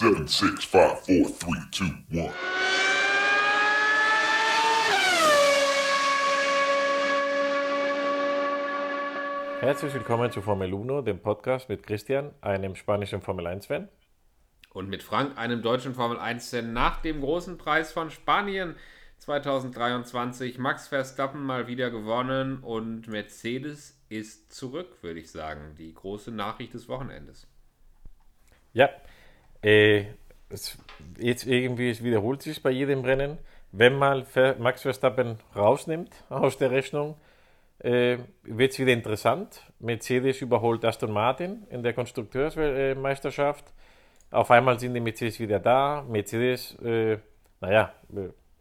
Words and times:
Seven, 0.00 0.26
six, 0.26 0.64
five, 0.64 0.98
four, 1.00 1.28
three, 1.28 1.60
two, 1.70 1.84
one. 2.10 2.32
Herzlich 9.60 9.92
willkommen 9.92 10.32
zu 10.32 10.40
Formel 10.40 10.72
1, 10.72 11.04
dem 11.04 11.20
Podcast 11.20 11.68
mit 11.68 11.82
Christian, 11.82 12.30
einem 12.40 12.76
spanischen 12.76 13.20
Formel 13.20 13.46
1-Fan. 13.46 13.90
Und 14.72 14.88
mit 14.88 15.02
Frank, 15.02 15.36
einem 15.36 15.60
deutschen 15.60 15.94
Formel 15.94 16.16
1-Fan, 16.16 16.72
nach 16.72 17.02
dem 17.02 17.20
großen 17.20 17.58
Preis 17.58 17.92
von 17.92 18.10
Spanien 18.10 18.76
2023. 19.18 20.56
Max 20.56 20.88
Verstappen 20.88 21.44
mal 21.44 21.66
wieder 21.66 21.90
gewonnen 21.90 22.60
und 22.62 23.06
Mercedes 23.06 24.00
ist 24.08 24.50
zurück, 24.50 25.02
würde 25.02 25.20
ich 25.20 25.30
sagen. 25.30 25.74
Die 25.76 25.92
große 25.92 26.30
Nachricht 26.30 26.72
des 26.72 26.88
Wochenendes. 26.88 27.46
Ja, 28.72 28.88
äh, 29.62 30.04
es, 30.48 30.78
jetzt 31.18 31.46
irgendwie 31.46 31.98
wiederholt 32.02 32.42
sich 32.42 32.62
bei 32.62 32.70
jedem 32.70 33.04
Rennen. 33.04 33.38
Wenn 33.72 33.96
mal 33.96 34.26
Max 34.58 34.82
Verstappen 34.82 35.38
rausnimmt 35.54 36.24
aus 36.28 36.58
der 36.58 36.70
Rechnung, 36.70 37.16
äh, 37.78 38.18
wird 38.42 38.72
es 38.72 38.78
wieder 38.78 38.92
interessant. 38.92 39.62
Mercedes 39.78 40.42
überholt 40.42 40.84
Aston 40.84 41.12
Martin 41.12 41.66
in 41.70 41.82
der 41.82 41.92
Konstrukteursmeisterschaft. 41.92 43.64
Auf 44.30 44.50
einmal 44.50 44.78
sind 44.78 44.94
die 44.94 45.00
Mercedes 45.00 45.40
wieder 45.40 45.60
da. 45.60 46.04
Mercedes, 46.08 46.76
äh, 46.82 47.18
naja, 47.60 47.92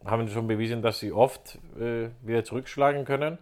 haben 0.06 0.28
schon 0.30 0.48
bewiesen, 0.48 0.82
dass 0.82 1.00
sie 1.00 1.12
oft 1.12 1.60
äh, 1.80 2.10
wieder 2.22 2.44
zurückschlagen 2.44 3.04
können. 3.06 3.38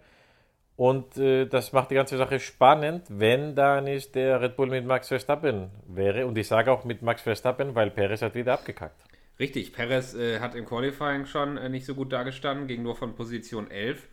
Und 0.78 1.18
äh, 1.18 1.48
das 1.48 1.74
macht 1.74 1.90
die 1.90 1.96
ganze 1.96 2.18
Sache 2.18 2.40
spannend, 2.40 3.06
wenn 3.10 3.56
da 3.56 3.82
nicht 3.82 4.14
der 4.14 4.40
Red 4.40 4.56
Bull 4.56 4.68
mit 4.68 4.86
Max 4.86 5.08
Verstappen 5.08 5.72
wäre. 5.88 6.28
Und 6.28 6.38
ich 6.38 6.48
sage 6.48 6.72
auch 6.72 6.86
mit 6.86 7.02
Max 7.02 7.24
Verstappen, 7.24 7.74
weil 7.74 7.90
Perez 7.90 8.22
hat 8.22 8.36
wieder 8.36 8.54
abgekackt. 8.54 9.04
Richtig, 9.40 9.74
Perez 9.74 10.14
äh, 10.14 10.40
hat 10.40 10.54
im 10.54 10.66
Qualifying 10.66 11.26
schon 11.26 11.58
äh, 11.58 11.68
nicht 11.68 11.88
so 11.88 11.96
gut 11.96 12.14
dargestanden, 12.14 12.68
ging 12.68 12.84
nur 12.84 12.96
von 12.96 13.16
Position 13.16 13.72
11 13.72 14.08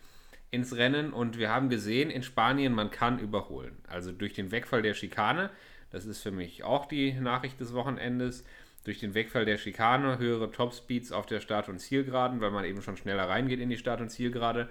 ins 0.51 0.75
Rennen. 0.75 1.13
Und 1.13 1.39
wir 1.39 1.51
haben 1.51 1.69
gesehen, 1.69 2.09
in 2.09 2.23
Spanien, 2.23 2.73
man 2.73 2.91
kann 2.91 3.19
überholen. 3.19 3.77
Also 3.87 4.11
durch 4.11 4.33
den 4.33 4.51
Wegfall 4.51 4.81
der 4.81 4.95
Schikane, 4.95 5.51
das 5.91 6.07
ist 6.07 6.23
für 6.23 6.33
mich 6.33 6.65
auch 6.65 6.87
die 6.87 7.13
Nachricht 7.13 7.61
des 7.61 7.75
Wochenendes, 7.75 8.43
durch 8.85 9.01
den 9.01 9.13
Wegfall 9.13 9.45
der 9.45 9.59
Schikane, 9.59 10.19
höhere 10.19 10.51
Topspeeds 10.51 11.13
auf 11.13 11.27
der 11.27 11.41
Start- 11.41 11.69
und 11.69 11.79
Zielgeraden, 11.79 12.41
weil 12.41 12.51
man 12.51 12.65
eben 12.65 12.81
schon 12.81 12.97
schneller 12.97 13.29
reingeht 13.29 13.61
in 13.61 13.69
die 13.69 13.79
Start- 13.79 14.01
und 14.01 14.09
Zielgerade 14.09 14.69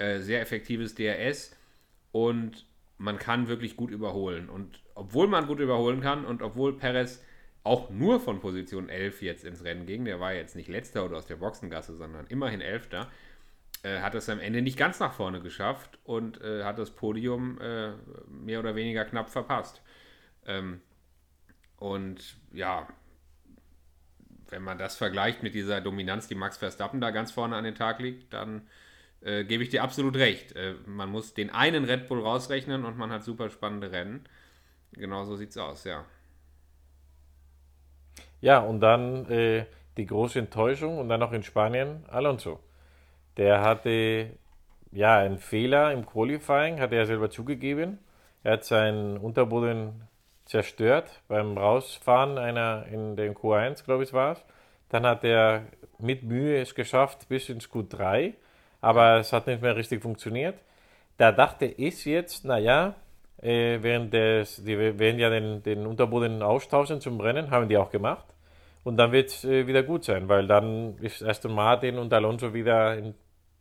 äh, 0.00 0.20
sehr 0.20 0.40
effektives 0.40 0.94
DRS 0.94 1.56
und 2.12 2.66
man 2.98 3.18
kann 3.18 3.48
wirklich 3.48 3.76
gut 3.76 3.90
überholen. 3.90 4.48
Und 4.48 4.80
obwohl 4.94 5.28
man 5.28 5.46
gut 5.46 5.60
überholen 5.60 6.00
kann 6.00 6.24
und 6.24 6.42
obwohl 6.42 6.76
Perez 6.76 7.22
auch 7.64 7.90
nur 7.90 8.20
von 8.20 8.40
Position 8.40 8.88
11 8.88 9.22
jetzt 9.22 9.44
ins 9.44 9.64
Rennen 9.64 9.86
ging, 9.86 10.04
der 10.04 10.18
war 10.18 10.32
jetzt 10.32 10.56
nicht 10.56 10.68
letzter 10.68 11.04
oder 11.04 11.18
aus 11.18 11.26
der 11.26 11.36
Boxengasse, 11.36 11.94
sondern 11.94 12.26
immerhin 12.26 12.60
elfter, 12.60 13.10
äh, 13.82 14.00
hat 14.00 14.14
es 14.14 14.28
am 14.28 14.40
Ende 14.40 14.62
nicht 14.62 14.78
ganz 14.78 15.00
nach 15.00 15.12
vorne 15.12 15.40
geschafft 15.40 15.98
und 16.04 16.40
äh, 16.40 16.64
hat 16.64 16.78
das 16.78 16.90
Podium 16.90 17.60
äh, 17.60 17.92
mehr 18.26 18.60
oder 18.60 18.74
weniger 18.74 19.04
knapp 19.04 19.28
verpasst. 19.28 19.82
Ähm, 20.46 20.80
und 21.76 22.36
ja, 22.52 22.88
wenn 24.48 24.62
man 24.62 24.78
das 24.78 24.96
vergleicht 24.96 25.42
mit 25.42 25.54
dieser 25.54 25.80
Dominanz, 25.80 26.28
die 26.28 26.34
Max 26.34 26.56
Verstappen 26.56 27.00
da 27.00 27.10
ganz 27.10 27.32
vorne 27.32 27.56
an 27.56 27.64
den 27.64 27.74
Tag 27.74 28.00
legt, 28.00 28.32
dann 28.32 28.62
äh, 29.22 29.44
gebe 29.44 29.62
ich 29.62 29.68
dir 29.68 29.82
absolut 29.82 30.16
recht. 30.16 30.56
Äh, 30.56 30.74
man 30.86 31.10
muss 31.10 31.34
den 31.34 31.50
einen 31.50 31.84
Red 31.84 32.08
Bull 32.08 32.20
rausrechnen 32.20 32.84
und 32.84 32.96
man 32.96 33.10
hat 33.10 33.24
super 33.24 33.50
spannende 33.50 33.92
Rennen. 33.92 34.24
Genau 34.92 35.24
so 35.24 35.34
es 35.34 35.56
aus, 35.56 35.84
ja. 35.84 36.04
Ja, 38.40 38.58
und 38.60 38.80
dann 38.80 39.30
äh, 39.30 39.66
die 39.96 40.06
große 40.06 40.38
Enttäuschung 40.38 40.98
und 40.98 41.08
dann 41.08 41.20
noch 41.20 41.32
in 41.32 41.42
Spanien 41.42 42.04
Alonso. 42.08 42.60
Der 43.36 43.62
hatte 43.62 44.30
ja 44.90 45.18
einen 45.18 45.38
Fehler 45.38 45.92
im 45.92 46.06
Qualifying, 46.06 46.80
hat 46.80 46.92
er 46.92 47.06
selber 47.06 47.30
zugegeben. 47.30 47.98
Er 48.42 48.54
hat 48.54 48.64
seinen 48.64 49.18
Unterboden 49.18 50.08
zerstört 50.46 51.22
beim 51.28 51.56
Rausfahren 51.56 52.38
einer 52.38 52.86
in 52.90 53.14
den 53.14 53.34
Q1, 53.34 53.84
glaube 53.84 54.04
ich, 54.04 54.12
war 54.12 54.32
es. 54.32 54.44
Dann 54.88 55.06
hat 55.06 55.22
er 55.22 55.66
mit 55.98 56.24
Mühe 56.24 56.58
es 56.60 56.74
geschafft 56.74 57.28
bis 57.28 57.48
ins 57.48 57.70
Q3 57.70 58.34
aber 58.80 59.18
es 59.18 59.32
hat 59.32 59.46
nicht 59.46 59.62
mehr 59.62 59.76
richtig 59.76 60.02
funktioniert. 60.02 60.58
Da 61.16 61.32
dachte 61.32 61.66
ich 61.66 62.04
jetzt, 62.04 62.44
naja, 62.44 62.94
äh, 63.42 63.78
während 63.82 64.12
des, 64.12 64.62
die 64.64 64.78
werden 64.78 65.18
ja 65.18 65.30
den, 65.30 65.62
den 65.62 65.86
Unterboden 65.86 66.42
austauschen 66.42 67.00
zum 67.00 67.20
Rennen, 67.20 67.50
haben 67.50 67.68
die 67.68 67.76
auch 67.76 67.90
gemacht. 67.90 68.26
Und 68.82 68.96
dann 68.96 69.12
wird 69.12 69.28
es 69.28 69.44
äh, 69.44 69.66
wieder 69.66 69.82
gut 69.82 70.04
sein, 70.04 70.28
weil 70.28 70.46
dann 70.46 70.96
ist 70.98 71.22
Aston 71.22 71.54
Martin 71.54 71.98
und 71.98 72.12
Alonso 72.12 72.54
wieder 72.54 72.96
in 72.96 73.14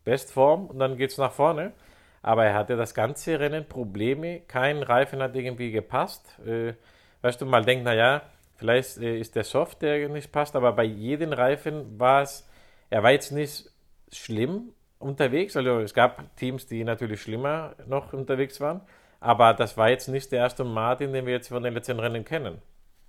Bestform 0.03 0.67
und 0.67 0.79
dann 0.79 0.97
geht 0.97 1.11
es 1.11 1.17
nach 1.17 1.31
vorne. 1.31 1.73
Aber 2.21 2.45
er 2.45 2.53
hatte 2.53 2.75
das 2.75 2.93
ganze 2.93 3.39
Rennen 3.39 3.65
Probleme, 3.67 4.41
kein 4.41 4.83
Reifen 4.83 5.21
hat 5.21 5.35
irgendwie 5.35 5.71
gepasst. 5.71 6.37
Äh, 6.45 6.73
weißt 7.21 7.41
du, 7.41 7.45
mal 7.45 7.63
denkt, 7.63 7.85
naja, 7.85 8.21
vielleicht 8.55 8.97
äh, 8.97 9.19
ist 9.19 9.35
der 9.35 9.43
Soft, 9.43 9.81
der 9.81 10.09
nicht 10.09 10.31
passt, 10.31 10.55
aber 10.55 10.73
bei 10.73 10.83
jedem 10.83 11.33
Reifen 11.33 11.99
war 11.99 12.21
es, 12.21 12.47
er 12.89 13.03
war 13.03 13.11
jetzt 13.11 13.31
nicht 13.31 13.69
schlimm, 14.11 14.73
unterwegs. 14.99 15.57
Also 15.57 15.79
es 15.79 15.93
gab 15.93 16.35
Teams, 16.35 16.67
die 16.67 16.83
natürlich 16.83 17.21
schlimmer 17.21 17.75
noch 17.87 18.13
unterwegs 18.13 18.59
waren. 18.61 18.81
Aber 19.19 19.53
das 19.53 19.75
war 19.77 19.89
jetzt 19.89 20.07
nicht 20.07 20.31
der 20.31 20.39
erste 20.39 20.63
Martin, 20.63 21.11
den 21.11 21.25
wir 21.25 21.33
jetzt 21.33 21.49
von 21.49 21.63
den 21.63 21.73
letzten 21.73 21.99
Rennen 21.99 22.23
kennen. 22.23 22.61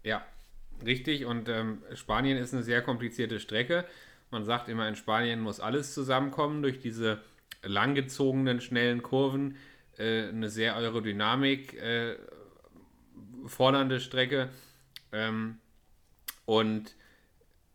Ja, 0.02 0.24
richtig. 0.84 1.26
Und 1.26 1.48
ähm, 1.48 1.82
Spanien 1.94 2.36
ist 2.38 2.54
eine 2.54 2.62
sehr 2.62 2.82
komplizierte 2.82 3.38
Strecke. 3.38 3.84
Man 4.30 4.44
sagt 4.44 4.68
immer, 4.68 4.88
in 4.88 4.96
Spanien 4.96 5.40
muss 5.40 5.60
alles 5.60 5.94
zusammenkommen 5.94 6.62
durch 6.62 6.80
diese 6.80 7.20
langgezogenen, 7.62 8.60
schnellen 8.60 9.02
Kurven. 9.02 9.56
Äh, 9.98 10.28
eine 10.28 10.48
sehr 10.48 10.76
Aerodynamik 10.76 11.74
äh, 11.74 12.16
fordernde 13.46 14.00
Strecke. 14.00 14.48
Ähm, 15.12 15.58
und 16.44 16.94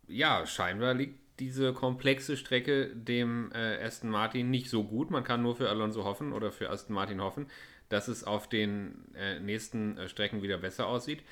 ja, 0.08 0.46
scheinbar 0.46 0.94
liegt 0.94 1.20
diese 1.40 1.74
komplexe 1.74 2.38
Strecke 2.38 2.88
dem 2.96 3.52
äh, 3.54 3.84
Aston 3.84 4.10
Martin 4.10 4.50
nicht 4.50 4.70
so 4.70 4.84
gut. 4.84 5.12
Man 5.12 5.24
kann 5.24 5.42
nur 5.42 5.56
für 5.56 5.70
Alonso 5.70 6.04
hoffen 6.04 6.34
oder 6.34 6.52
für 6.52 6.70
Aston 6.70 6.96
Martin 6.96 7.22
hoffen, 7.22 7.48
dass 7.90 8.08
es 8.08 8.24
auf 8.24 8.48
den 8.48 9.06
äh, 9.16 9.40
nächsten 9.40 9.98
äh, 9.98 10.08
Strecken 10.08 10.42
wieder 10.42 10.58
besser 10.58 10.88
aussieht. 10.88 11.24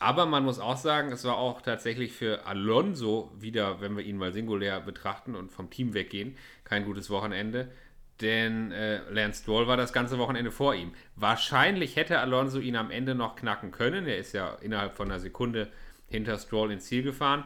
Aber 0.00 0.26
man 0.26 0.44
muss 0.44 0.60
auch 0.60 0.76
sagen, 0.76 1.10
es 1.10 1.24
war 1.24 1.38
auch 1.38 1.60
tatsächlich 1.60 2.12
für 2.12 2.46
Alonso 2.46 3.32
wieder, 3.36 3.80
wenn 3.80 3.96
wir 3.96 4.04
ihn 4.04 4.16
mal 4.16 4.32
singulär 4.32 4.80
betrachten 4.80 5.34
und 5.34 5.50
vom 5.50 5.70
Team 5.70 5.92
weggehen, 5.92 6.36
kein 6.62 6.84
gutes 6.84 7.10
Wochenende. 7.10 7.72
Denn 8.20 8.70
äh, 8.70 8.98
Lance 9.10 9.42
Stroll 9.42 9.66
war 9.66 9.76
das 9.76 9.92
ganze 9.92 10.18
Wochenende 10.18 10.50
vor 10.50 10.74
ihm. 10.74 10.92
Wahrscheinlich 11.16 11.96
hätte 11.96 12.20
Alonso 12.20 12.58
ihn 12.58 12.76
am 12.76 12.90
Ende 12.90 13.14
noch 13.14 13.36
knacken 13.36 13.72
können. 13.72 14.06
Er 14.06 14.18
ist 14.18 14.34
ja 14.34 14.54
innerhalb 14.60 14.94
von 14.94 15.10
einer 15.10 15.20
Sekunde 15.20 15.68
hinter 16.08 16.38
Stroll 16.38 16.72
ins 16.72 16.86
Ziel 16.86 17.02
gefahren 17.02 17.44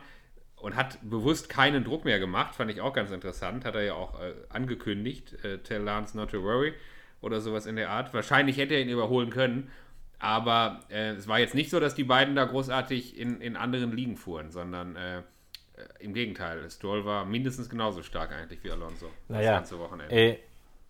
und 0.62 0.76
hat 0.76 0.98
bewusst 1.02 1.48
keinen 1.48 1.82
Druck 1.82 2.04
mehr 2.04 2.20
gemacht, 2.20 2.54
fand 2.54 2.70
ich 2.70 2.80
auch 2.80 2.92
ganz 2.92 3.10
interessant. 3.10 3.64
Hat 3.64 3.74
er 3.74 3.82
ja 3.82 3.94
auch 3.94 4.20
äh, 4.20 4.32
angekündigt, 4.48 5.44
äh, 5.44 5.58
Tell 5.58 5.82
Lance 5.82 6.16
not 6.16 6.30
to 6.30 6.42
worry 6.42 6.72
oder 7.20 7.40
sowas 7.40 7.66
in 7.66 7.74
der 7.74 7.90
Art. 7.90 8.14
Wahrscheinlich 8.14 8.58
hätte 8.58 8.74
er 8.74 8.80
ihn 8.80 8.88
überholen 8.88 9.30
können, 9.30 9.72
aber 10.20 10.78
äh, 10.88 11.10
es 11.10 11.26
war 11.26 11.40
jetzt 11.40 11.56
nicht 11.56 11.68
so, 11.68 11.80
dass 11.80 11.96
die 11.96 12.04
beiden 12.04 12.36
da 12.36 12.44
großartig 12.44 13.18
in, 13.18 13.40
in 13.40 13.56
anderen 13.56 13.90
Ligen 13.90 14.16
fuhren, 14.16 14.52
sondern 14.52 14.94
äh, 14.94 15.18
äh, 15.18 15.22
im 15.98 16.14
Gegenteil. 16.14 16.70
Stroll 16.70 17.04
war 17.04 17.24
mindestens 17.24 17.68
genauso 17.68 18.04
stark 18.04 18.30
eigentlich 18.30 18.62
wie 18.62 18.70
Alonso 18.70 19.06
naja, 19.26 19.50
das 19.50 19.58
ganze 19.58 19.78
Wochenende. 19.80 20.14
Äh, 20.14 20.38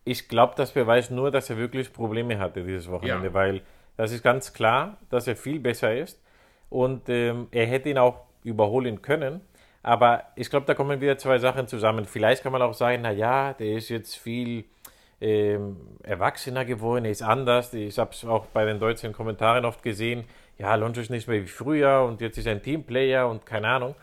ich 0.05 0.29
glaube, 0.29 0.53
das 0.55 0.73
beweist 0.73 1.11
nur, 1.11 1.31
dass 1.31 1.49
er 1.49 1.57
wirklich 1.57 1.95
Probleme 1.95 2.39
hatte 2.39 2.63
dieses 2.63 2.91
Wochenende, 2.91 3.29
ja. 3.29 3.35
weil 3.35 3.63
das 3.97 4.13
ist 4.13 4.23
ganz 4.23 4.53
klar, 4.53 4.99
dass 5.09 5.27
er 5.27 5.37
viel 5.37 5.61
besser 5.61 5.97
ist 5.97 6.23
und 6.69 7.09
ähm, 7.09 7.49
er 7.53 7.65
hätte 7.65 7.89
ihn 7.89 7.99
auch 7.99 8.27
überholen 8.45 9.01
können 9.01 9.41
aber 9.83 10.25
ich 10.37 10.49
glaube, 10.51 10.67
da 10.67 10.75
kommen 10.75 11.01
wieder 11.01 11.19
zwei 11.19 11.39
Sachen 11.39 11.67
zusammen. 11.67 12.05
Vielleicht 12.05 12.43
kann 12.43 12.53
man 12.53 12.63
auch 12.63 12.75
sagen, 12.75 13.03
naja, 13.03 13.53
der 13.55 13.77
ist 13.77 13.89
jetzt 13.89 14.17
viel 14.17 14.65
ähm, 15.21 15.77
erwachsener 16.03 16.65
geworden, 16.65 17.05
er 17.05 17.11
ist 17.11 17.23
anders. 17.23 17.73
Ich 17.75 17.99
habe 17.99 18.11
es 18.13 18.25
auch 18.25 18.47
bei 18.47 18.65
den 18.65 18.79
deutschen 18.79 19.13
Kommentaren 19.13 19.65
oft 19.65 19.83
gesehen, 19.83 20.25
ja, 20.59 20.69
Alonso 20.69 21.01
ist 21.01 21.11
nicht 21.11 21.27
mehr 21.27 21.43
wie 21.43 21.49
früher 21.49 22.03
und 22.03 22.21
jetzt 22.21 22.39
ist 22.39 22.47
er 22.47 22.53
ein 22.53 22.63
Teamplayer 22.63 23.29
und 23.29 23.47
keine 23.47 23.69
Ahnung. 23.69 23.95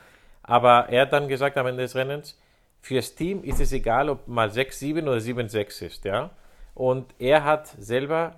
Aber 0.44 0.90
er 0.90 1.04
hat 1.04 1.14
dann 1.14 1.28
gesagt 1.28 1.58
am 1.58 1.68
Ende 1.68 1.84
des 1.84 1.96
Rennens, 1.96 2.38
fürs 2.82 3.16
Team 3.16 3.44
ist 3.44 3.60
es 3.60 3.72
egal, 3.72 4.10
ob 4.10 4.28
mal 4.28 4.50
6-7 4.50 5.04
oder 5.04 5.18
7-6 5.18 5.86
ist, 5.86 6.06
ja. 6.06 6.32
Und 6.74 7.14
er 7.20 7.44
hat 7.44 7.68
selber 7.68 8.36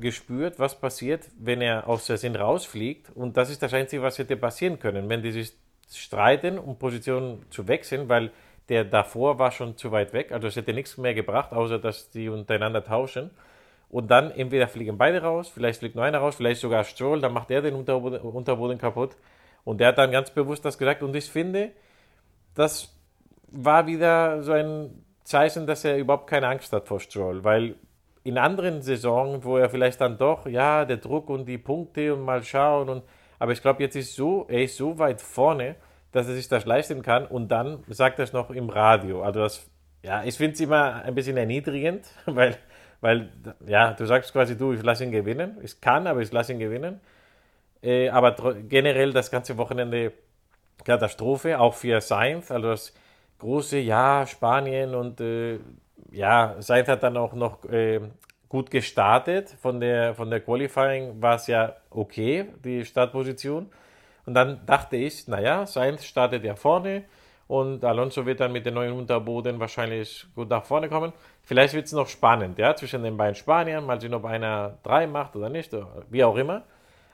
gespürt, 0.00 0.58
was 0.58 0.78
passiert, 0.78 1.28
wenn 1.38 1.60
er 1.60 1.88
aus 1.88 2.06
der 2.06 2.18
Sinn 2.18 2.36
rausfliegt. 2.36 3.10
Und 3.14 3.36
das 3.36 3.50
ist 3.50 3.62
das 3.62 3.72
Einzige, 3.72 4.02
was 4.02 4.18
hätte 4.18 4.36
passieren 4.36 4.78
können, 4.78 5.08
wenn 5.08 5.22
dieses 5.22 5.56
streiten, 5.92 6.58
um 6.58 6.78
Positionen 6.78 7.44
zu 7.50 7.68
wechseln, 7.68 8.08
weil 8.08 8.30
der 8.68 8.84
davor 8.84 9.38
war 9.38 9.50
schon 9.50 9.76
zu 9.76 9.90
weit 9.90 10.12
weg. 10.12 10.32
Also 10.32 10.46
es 10.46 10.56
hätte 10.56 10.72
nichts 10.72 10.96
mehr 10.96 11.14
gebracht, 11.14 11.52
außer 11.52 11.78
dass 11.78 12.10
die 12.10 12.28
untereinander 12.28 12.84
tauschen. 12.84 13.30
Und 13.88 14.10
dann 14.10 14.30
entweder 14.30 14.68
fliegen 14.68 14.96
beide 14.96 15.22
raus, 15.22 15.50
vielleicht 15.52 15.80
fliegt 15.80 15.96
nur 15.96 16.04
einer 16.04 16.18
raus, 16.18 16.36
vielleicht 16.36 16.60
sogar 16.60 16.84
Stroll, 16.84 17.20
dann 17.20 17.32
macht 17.32 17.50
er 17.50 17.60
den 17.60 17.74
Unterboden, 17.74 18.20
Unterboden 18.20 18.78
kaputt. 18.78 19.16
Und 19.64 19.80
der 19.80 19.88
hat 19.88 19.98
dann 19.98 20.12
ganz 20.12 20.30
bewusst 20.30 20.64
das 20.64 20.78
gesagt. 20.78 21.02
Und 21.02 21.14
ich 21.16 21.28
finde, 21.28 21.72
das 22.54 22.96
war 23.48 23.86
wieder 23.88 24.42
so 24.44 24.52
ein 24.52 25.04
Zeichen, 25.24 25.66
dass 25.66 25.84
er 25.84 25.98
überhaupt 25.98 26.28
keine 26.28 26.46
Angst 26.46 26.72
hat 26.72 26.86
vor 26.86 27.00
Stroll, 27.00 27.42
weil 27.42 27.74
in 28.22 28.38
anderen 28.38 28.82
Saisonen, 28.82 29.44
wo 29.44 29.56
er 29.56 29.70
vielleicht 29.70 30.00
dann 30.00 30.18
doch, 30.18 30.46
ja, 30.46 30.84
der 30.84 30.98
Druck 30.98 31.28
und 31.30 31.46
die 31.46 31.58
Punkte 31.58 32.14
und 32.14 32.22
mal 32.22 32.42
schauen 32.42 32.88
und 32.88 33.02
aber 33.40 33.52
ich 33.52 33.62
glaube, 33.62 33.82
jetzt 33.82 33.96
ist 33.96 34.14
so, 34.14 34.46
er 34.48 34.62
ist 34.62 34.76
so 34.76 34.98
weit 34.98 35.22
vorne, 35.22 35.74
dass 36.12 36.28
er 36.28 36.34
sich 36.34 36.46
das 36.46 36.66
leisten 36.66 37.02
kann 37.02 37.26
und 37.26 37.48
dann 37.48 37.82
sagt 37.88 38.18
er 38.18 38.24
es 38.24 38.34
noch 38.34 38.50
im 38.50 38.68
Radio. 38.68 39.22
Also 39.22 39.40
das, 39.40 39.70
ja, 40.02 40.22
ich 40.24 40.36
finde 40.36 40.52
es 40.52 40.60
immer 40.60 41.02
ein 41.02 41.14
bisschen 41.14 41.38
erniedrigend, 41.38 42.06
weil, 42.26 42.58
weil, 43.00 43.32
ja, 43.66 43.94
du 43.94 44.04
sagst 44.04 44.32
quasi, 44.32 44.58
du, 44.58 44.74
ich 44.74 44.82
lasse 44.82 45.04
ihn 45.04 45.10
gewinnen. 45.10 45.56
Ich 45.62 45.80
kann, 45.80 46.06
aber 46.06 46.20
ich 46.20 46.30
lasse 46.30 46.52
ihn 46.52 46.58
gewinnen. 46.58 47.00
Äh, 47.82 48.10
aber 48.10 48.54
generell 48.68 49.14
das 49.14 49.30
ganze 49.30 49.56
Wochenende 49.56 50.12
Katastrophe, 50.84 51.58
auch 51.58 51.74
für 51.74 52.00
Sainz, 52.02 52.50
also 52.50 52.68
das 52.68 52.94
große 53.38 53.78
Ja, 53.78 54.26
Spanien 54.26 54.94
und 54.94 55.18
äh, 55.22 55.60
ja, 56.12 56.56
Sainz 56.58 56.88
hat 56.88 57.02
dann 57.02 57.16
auch 57.16 57.32
noch 57.32 57.64
äh, 57.64 58.00
gut 58.50 58.70
gestartet. 58.70 59.48
Von 59.62 59.80
der, 59.80 60.14
von 60.14 60.28
der 60.28 60.40
Qualifying 60.40 61.22
war 61.22 61.36
es 61.36 61.46
ja 61.46 61.76
okay, 61.88 62.46
die 62.62 62.84
Startposition. 62.84 63.70
Und 64.26 64.34
dann 64.34 64.60
dachte 64.66 64.98
ich, 64.98 65.26
naja, 65.28 65.64
Sainz 65.64 66.04
startet 66.04 66.44
ja 66.44 66.54
vorne 66.54 67.04
und 67.46 67.84
Alonso 67.84 68.26
wird 68.26 68.40
dann 68.40 68.52
mit 68.52 68.66
dem 68.66 68.74
neuen 68.74 68.92
Unterboden 68.92 69.58
wahrscheinlich 69.58 70.26
gut 70.34 70.50
nach 70.50 70.64
vorne 70.64 70.88
kommen. 70.88 71.12
Vielleicht 71.42 71.74
wird 71.74 71.86
es 71.86 71.92
noch 71.92 72.06
spannend, 72.06 72.58
ja, 72.58 72.76
zwischen 72.76 73.02
den 73.02 73.16
beiden 73.16 73.34
Spaniern, 73.34 73.86
mal 73.86 74.00
sehen, 74.00 74.14
ob 74.14 74.24
einer 74.24 74.78
drei 74.82 75.06
macht 75.06 75.34
oder 75.34 75.48
nicht, 75.48 75.72
oder 75.72 76.04
wie 76.10 76.22
auch 76.22 76.36
immer. 76.36 76.64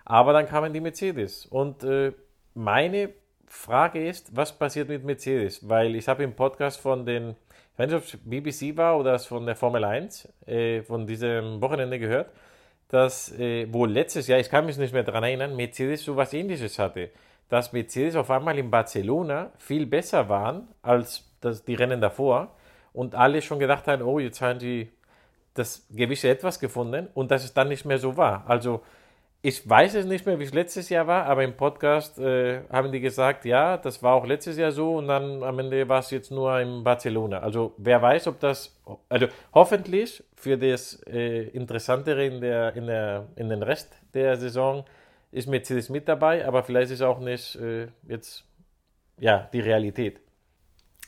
Aber 0.05 0.33
dann 0.33 0.47
kamen 0.47 0.73
die 0.73 0.81
Mercedes. 0.81 1.47
Und 1.47 1.85
äh, 1.85 2.13
meine 2.55 3.15
Frage 3.47 4.07
ist, 4.07 4.35
was 4.37 4.53
passiert 4.53 4.89
mit 4.89 5.05
Mercedes? 5.05 5.67
Weil 5.69 5.95
ich 5.95 6.09
habe 6.09 6.25
im 6.25 6.35
Podcast 6.35 6.81
von 6.81 7.07
den, 7.07 7.37
ob 7.79 8.03
es 8.05 8.17
BBC 8.25 8.77
war 8.77 8.99
oder 8.99 9.15
es 9.15 9.27
von 9.27 9.45
der 9.47 9.57
Formel 9.57 9.85
1, 9.85 10.29
äh, 10.47 10.83
von 10.83 11.07
diesem 11.07 11.61
Wochenende 11.61 11.99
gehört, 11.99 12.31
dass 12.89 13.33
äh, 13.39 13.71
wohl 13.73 13.91
letztes 13.91 14.29
Jahr, 14.29 14.39
ich 14.39 14.49
kann 14.49 14.67
mich 14.67 14.79
nicht 14.79 14.93
mehr 14.93 15.03
daran 15.03 15.25
erinnern, 15.25 15.57
Mercedes 15.57 16.05
so 16.05 16.17
was 16.17 16.33
ähnliches 16.33 16.79
hatte. 16.79 17.11
Dass 17.49 17.73
Mercedes 17.73 18.17
auf 18.17 18.31
einmal 18.31 18.59
in 18.59 18.71
Barcelona 18.71 19.53
viel 19.59 19.87
besser 19.87 20.29
waren 20.29 20.69
als 20.83 21.25
das, 21.41 21.65
die 21.65 21.75
Rennen 21.75 22.01
davor 22.01 22.57
und 22.93 23.15
alle 23.15 23.43
schon 23.43 23.59
gedacht 23.59 23.87
haben, 23.89 24.03
oh, 24.03 24.19
jetzt 24.19 24.41
haben 24.41 24.59
sie 24.59 24.91
das 25.55 25.87
gewisse 25.91 26.29
Etwas 26.29 26.61
gefunden 26.61 27.09
und 27.15 27.31
dass 27.31 27.45
es 27.45 27.55
dann 27.55 27.69
nicht 27.69 27.85
mehr 27.85 27.99
so 27.99 28.17
war. 28.17 28.45
Also 28.47 28.83
ich 29.47 29.69
weiß 29.69 29.95
es 29.95 30.07
nicht 30.07 30.27
mehr, 30.27 30.41
wie 30.41 30.43
es 30.43 30.53
letztes 30.53 30.89
Jahr 30.89 31.07
war, 31.07 31.25
aber 31.27 31.45
im 31.45 31.57
Podcast 31.57 32.19
äh, 32.19 32.63
haben 32.69 32.91
die 32.91 32.99
gesagt, 32.99 33.45
ja, 33.45 33.77
das 33.77 34.03
war 34.03 34.15
auch 34.15 34.27
letztes 34.27 34.57
Jahr 34.57 34.73
so 34.73 34.97
und 34.97 35.07
dann 35.07 35.45
am 35.45 35.57
Ende 35.61 35.89
war 35.89 36.01
es 36.01 36.11
jetzt 36.11 36.33
nur 36.33 36.59
in 36.59 36.83
Barcelona. 36.83 37.39
Also 37.39 37.73
wer 37.79 38.03
weiß, 38.03 38.27
ob 38.27 38.41
das, 38.41 38.77
also 39.09 39.29
hoffentlich 39.55 40.25
für 40.35 40.59
das 40.59 41.01
äh, 41.07 41.45
Interessantere 41.51 42.27
in, 42.27 42.41
der, 42.41 42.75
in, 42.75 42.89
der, 42.89 43.29
in 43.37 43.49
den 43.49 43.63
Rest 43.63 43.95
der 44.15 44.37
Saison 44.37 44.85
ist 45.31 45.47
Mercedes 45.47 45.91
mit 45.91 46.09
dabei, 46.09 46.45
aber 46.45 46.65
vielleicht 46.65 46.91
ist 46.91 47.03
auch 47.03 47.21
nicht 47.21 47.55
äh, 47.55 47.87
jetzt 48.09 48.45
ja, 49.21 49.49
die 49.53 49.61
Realität. 49.61 50.19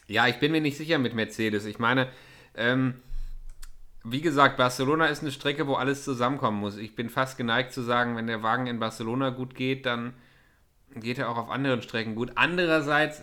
Ja, 0.07 0.29
ich 0.29 0.39
bin 0.39 0.53
mir 0.53 0.61
nicht 0.61 0.77
sicher 0.77 0.99
mit 0.99 1.13
Mercedes. 1.13 1.67
Ich 1.67 1.81
meine, 1.81 2.07
ähm, 2.57 3.03
wie 4.13 4.21
gesagt, 4.21 4.57
Barcelona 4.57 5.07
ist 5.07 5.23
eine 5.23 5.33
Strecke, 5.33 5.67
wo 5.67 5.75
alles 5.75 6.05
zusammenkommen 6.05 6.61
muss. 6.61 6.77
Ich 6.77 6.95
bin 6.95 7.09
fast 7.09 7.37
geneigt 7.37 7.73
zu 7.73 7.83
sagen, 7.83 8.17
wenn 8.17 8.27
der 8.27 8.43
Wagen 8.43 8.67
in 8.67 8.79
Barcelona 8.79 9.31
gut 9.31 9.55
geht, 9.55 9.87
dann 9.87 10.15
geht 10.95 11.19
er 11.19 11.29
auch 11.29 11.37
auf 11.37 11.51
anderen 11.51 11.83
Strecken 11.83 12.15
gut. 12.15 12.33
Andererseits 12.35 13.23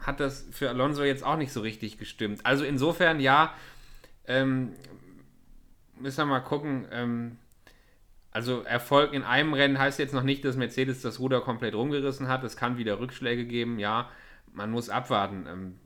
hat 0.00 0.20
das 0.20 0.46
für 0.50 0.68
Alonso 0.68 1.02
jetzt 1.02 1.24
auch 1.24 1.36
nicht 1.36 1.52
so 1.52 1.60
richtig 1.60 1.98
gestimmt. 1.98 2.40
Also 2.44 2.64
insofern 2.64 3.20
ja, 3.20 3.54
ähm, 4.26 4.72
müssen 5.98 6.18
wir 6.18 6.26
mal 6.26 6.40
gucken. 6.40 6.86
Ähm, 6.90 7.38
also 8.30 8.62
Erfolg 8.62 9.14
in 9.14 9.22
einem 9.22 9.54
Rennen 9.54 9.78
heißt 9.78 9.98
jetzt 9.98 10.12
noch 10.12 10.22
nicht, 10.22 10.44
dass 10.44 10.56
Mercedes 10.56 11.00
das 11.00 11.18
Ruder 11.18 11.40
komplett 11.40 11.74
rumgerissen 11.74 12.28
hat. 12.28 12.44
Es 12.44 12.56
kann 12.56 12.76
wieder 12.76 13.00
Rückschläge 13.00 13.46
geben. 13.46 13.78
Ja, 13.78 14.10
man 14.52 14.70
muss 14.70 14.90
abwarten. 14.90 15.46
Ähm, 15.48 15.78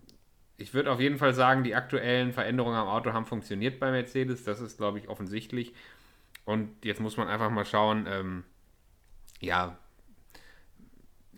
ich 0.61 0.75
würde 0.75 0.93
auf 0.93 1.01
jeden 1.01 1.19
Fall 1.19 1.33
sagen, 1.33 1.65
die 1.65 1.75
aktuellen 1.75 2.33
Veränderungen 2.33 2.77
am 2.77 2.89
Auto 2.89 3.12
haben 3.12 3.25
funktioniert 3.25 3.81
bei 3.81 3.91
Mercedes. 3.91 4.45
Das 4.45 4.61
ist, 4.61 4.77
glaube 4.77 4.99
ich, 4.99 5.09
offensichtlich. 5.09 5.73
Und 6.45 6.85
jetzt 6.85 7.01
muss 7.01 7.17
man 7.17 7.29
einfach 7.29 7.51
mal 7.51 7.65
schauen, 7.65 8.07
ähm, 8.07 8.45
ja, 9.41 9.79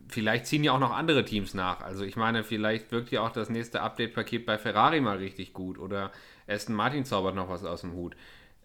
vielleicht 0.09 0.47
ziehen 0.47 0.65
ja 0.65 0.73
auch 0.73 0.81
noch 0.81 0.91
andere 0.91 1.25
Teams 1.25 1.55
nach. 1.55 1.83
Also 1.83 2.05
ich 2.05 2.17
meine, 2.17 2.43
vielleicht 2.43 2.91
wirkt 2.91 3.11
ja 3.13 3.23
auch 3.23 3.31
das 3.31 3.49
nächste 3.49 3.81
Update-Paket 3.81 4.45
bei 4.45 4.59
Ferrari 4.59 5.01
mal 5.01 5.19
richtig 5.19 5.53
gut 5.53 5.79
oder 5.79 6.11
Aston 6.49 6.75
Martin 6.75 7.05
zaubert 7.05 7.37
noch 7.37 7.49
was 7.49 7.65
aus 7.65 7.83
dem 7.83 7.93
Hut. 7.93 8.17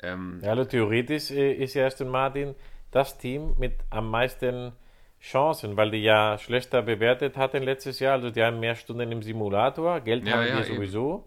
Ähm, 0.02 0.40
ja, 0.42 0.50
also 0.50 0.66
theoretisch 0.66 1.32
äh, 1.32 1.54
ist 1.54 1.76
ja 1.76 1.86
Aston 1.86 2.10
Martin 2.10 2.56
das 2.92 3.18
Team 3.18 3.56
mit 3.60 3.74
am 3.90 4.10
meisten 4.10 4.74
Chancen, 5.22 5.76
weil 5.78 5.92
die 5.92 6.04
ja 6.04 6.38
schlechter 6.38 6.82
bewertet 6.82 7.38
hatten 7.38 7.64
letztes 7.64 8.00
Jahr. 8.00 8.14
Also 8.14 8.30
die 8.30 8.44
haben 8.44 8.60
mehr 8.60 8.76
Stunden 8.76 9.12
im 9.12 9.22
Simulator, 9.22 10.00
Geld 10.02 10.28
ja, 10.28 10.38
haben 10.38 10.48
ja, 10.48 10.62
die 10.62 10.64
sowieso. 10.64 11.16
Eben. 11.16 11.24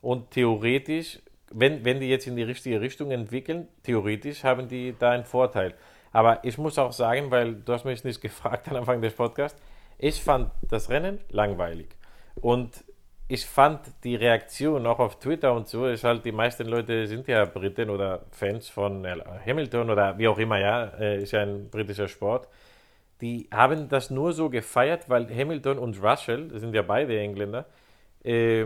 Und 0.00 0.30
theoretisch, 0.30 1.18
wenn, 1.50 1.84
wenn 1.84 2.00
die 2.00 2.08
jetzt 2.08 2.26
in 2.26 2.36
die 2.36 2.42
richtige 2.42 2.80
Richtung 2.80 3.10
entwickeln, 3.10 3.68
theoretisch 3.82 4.44
haben 4.44 4.68
die 4.68 4.94
da 4.98 5.10
einen 5.10 5.24
Vorteil. 5.24 5.74
Aber 6.12 6.44
ich 6.44 6.58
muss 6.58 6.78
auch 6.78 6.92
sagen, 6.92 7.30
weil 7.30 7.54
du 7.54 7.72
hast 7.72 7.84
mich 7.84 8.04
nicht 8.04 8.20
gefragt 8.20 8.68
am 8.68 8.76
Anfang 8.76 9.00
des 9.00 9.14
Podcasts, 9.14 9.60
ich 9.98 10.22
fand 10.22 10.50
das 10.68 10.90
Rennen 10.90 11.18
langweilig. 11.30 11.88
Und 12.40 12.84
ich 13.26 13.44
fand 13.44 13.80
die 14.04 14.14
Reaktion 14.14 14.86
auch 14.86 15.00
auf 15.00 15.18
Twitter 15.18 15.52
und 15.52 15.68
so, 15.68 15.86
ist 15.86 16.04
halt, 16.04 16.24
die 16.24 16.32
meisten 16.32 16.66
Leute 16.66 17.06
sind 17.06 17.26
ja 17.28 17.44
Briten 17.44 17.90
oder 17.90 18.24
Fans 18.30 18.68
von 18.68 19.06
Hamilton 19.44 19.90
oder 19.90 20.16
wie 20.16 20.28
auch 20.28 20.38
immer, 20.38 20.58
ja, 20.58 20.84
äh, 20.98 21.22
ist 21.22 21.32
ja 21.32 21.42
ein 21.42 21.68
britischer 21.68 22.08
Sport 22.08 22.48
die 23.20 23.48
haben 23.52 23.88
das 23.88 24.10
nur 24.10 24.32
so 24.32 24.48
gefeiert, 24.48 25.08
weil 25.08 25.28
Hamilton 25.28 25.78
und 25.78 26.02
Russell, 26.02 26.48
das 26.48 26.60
sind 26.60 26.74
ja 26.74 26.82
beide 26.82 27.18
Engländer, 27.18 27.66
äh, 28.24 28.64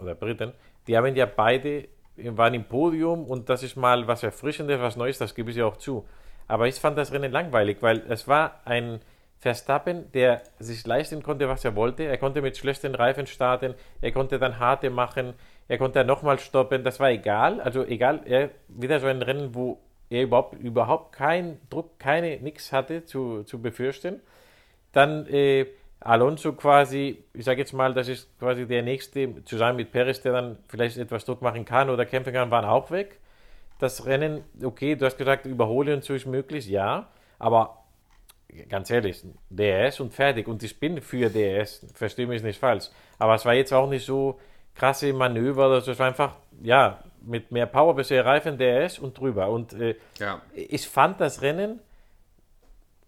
oder 0.00 0.14
Briten, 0.14 0.52
die 0.86 0.96
haben 0.96 1.16
ja 1.16 1.26
beide, 1.26 1.88
waren 2.16 2.54
im 2.54 2.64
Podium 2.64 3.24
und 3.24 3.48
das 3.48 3.62
ist 3.62 3.76
mal 3.76 4.06
was 4.06 4.22
Erfrischendes, 4.22 4.80
was 4.80 4.96
Neues, 4.96 5.18
das 5.18 5.34
gebe 5.34 5.50
ich 5.50 5.56
ja 5.56 5.66
auch 5.66 5.76
zu. 5.76 6.06
Aber 6.46 6.68
ich 6.68 6.76
fand 6.76 6.98
das 6.98 7.12
Rennen 7.12 7.32
langweilig, 7.32 7.78
weil 7.80 8.02
es 8.08 8.28
war 8.28 8.60
ein 8.64 9.00
Verstappen, 9.38 10.10
der 10.12 10.42
sich 10.58 10.86
leisten 10.86 11.22
konnte, 11.22 11.48
was 11.48 11.64
er 11.64 11.76
wollte. 11.76 12.04
Er 12.04 12.16
konnte 12.16 12.40
mit 12.40 12.56
schlechten 12.56 12.94
Reifen 12.94 13.26
starten, 13.26 13.74
er 14.00 14.12
konnte 14.12 14.38
dann 14.38 14.58
harte 14.58 14.90
machen, 14.90 15.34
er 15.68 15.78
konnte 15.78 16.04
nochmal 16.04 16.38
stoppen, 16.38 16.82
das 16.82 17.00
war 17.00 17.10
egal. 17.10 17.60
Also 17.60 17.84
egal, 17.84 18.22
er 18.24 18.50
wieder 18.68 19.00
so 19.00 19.06
ein 19.06 19.22
Rennen, 19.22 19.54
wo 19.54 19.80
er 20.10 20.22
überhaupt, 20.22 20.54
überhaupt 20.54 21.12
keinen 21.12 21.60
Druck, 21.70 21.98
keine, 21.98 22.38
nichts 22.38 22.72
hatte 22.72 23.04
zu, 23.04 23.42
zu 23.44 23.60
befürchten. 23.60 24.20
Dann 24.92 25.26
äh, 25.26 25.66
Alonso 26.00 26.52
quasi, 26.52 27.24
ich 27.32 27.44
sage 27.44 27.60
jetzt 27.60 27.72
mal, 27.72 27.94
das 27.94 28.08
ist 28.08 28.38
quasi 28.38 28.66
der 28.66 28.82
nächste, 28.82 29.42
zusammen 29.44 29.76
mit 29.76 29.90
Perez, 29.90 30.20
der 30.20 30.32
dann 30.32 30.58
vielleicht 30.68 30.98
etwas 30.98 31.24
Druck 31.24 31.40
machen 31.40 31.64
kann 31.64 31.88
oder 31.88 32.04
kämpfen 32.04 32.32
kann, 32.32 32.50
waren 32.50 32.66
auch 32.66 32.90
weg. 32.90 33.18
Das 33.78 34.04
Rennen, 34.04 34.44
okay, 34.62 34.96
du 34.96 35.06
hast 35.06 35.16
gesagt, 35.16 35.46
überholen 35.46 35.94
und 35.94 36.04
so 36.04 36.14
ist 36.14 36.26
möglich, 36.26 36.68
ja, 36.68 37.08
aber 37.38 37.84
ganz 38.68 38.90
ehrlich, 38.90 39.24
DRS 39.50 40.00
und 40.00 40.12
fertig. 40.12 40.46
Und 40.46 40.62
ich 40.62 40.78
bin 40.78 41.00
für 41.00 41.30
DRS, 41.30 41.86
verstehe 41.94 42.26
mich 42.26 42.42
nicht 42.42 42.60
falsch. 42.60 42.90
Aber 43.18 43.34
es 43.34 43.44
war 43.44 43.54
jetzt 43.54 43.72
auch 43.72 43.88
nicht 43.88 44.04
so 44.04 44.38
krasse 44.74 45.12
Manöver, 45.12 45.64
also 45.64 45.92
es 45.92 45.98
war 45.98 46.08
einfach, 46.08 46.36
ja, 46.62 47.02
mit 47.26 47.52
mehr 47.52 47.66
Power, 47.66 47.94
bessere 47.94 48.24
Reifen, 48.24 48.58
DRS 48.58 48.98
und 48.98 49.18
drüber. 49.18 49.48
Und 49.48 49.72
äh, 49.74 49.96
ja. 50.18 50.40
ich 50.54 50.88
fand 50.88 51.20
das 51.20 51.42
Rennen 51.42 51.80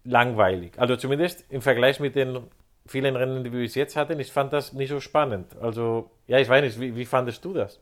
langweilig. 0.03 0.73
Also 0.77 0.95
zumindest 0.95 1.45
im 1.49 1.61
Vergleich 1.61 1.99
mit 1.99 2.15
den 2.15 2.39
vielen 2.85 3.15
Rennen, 3.15 3.43
die 3.43 3.51
wir 3.51 3.59
bis 3.59 3.75
jetzt 3.75 3.95
hatten, 3.95 4.19
ich 4.19 4.31
fand 4.31 4.53
das 4.53 4.73
nicht 4.73 4.89
so 4.89 4.99
spannend. 4.99 5.55
Also, 5.61 6.09
ja, 6.27 6.39
ich 6.39 6.47
weiß 6.47 6.63
nicht, 6.63 6.79
wie, 6.79 6.95
wie 6.95 7.05
fandest 7.05 7.43
du 7.43 7.53
das? 7.53 7.79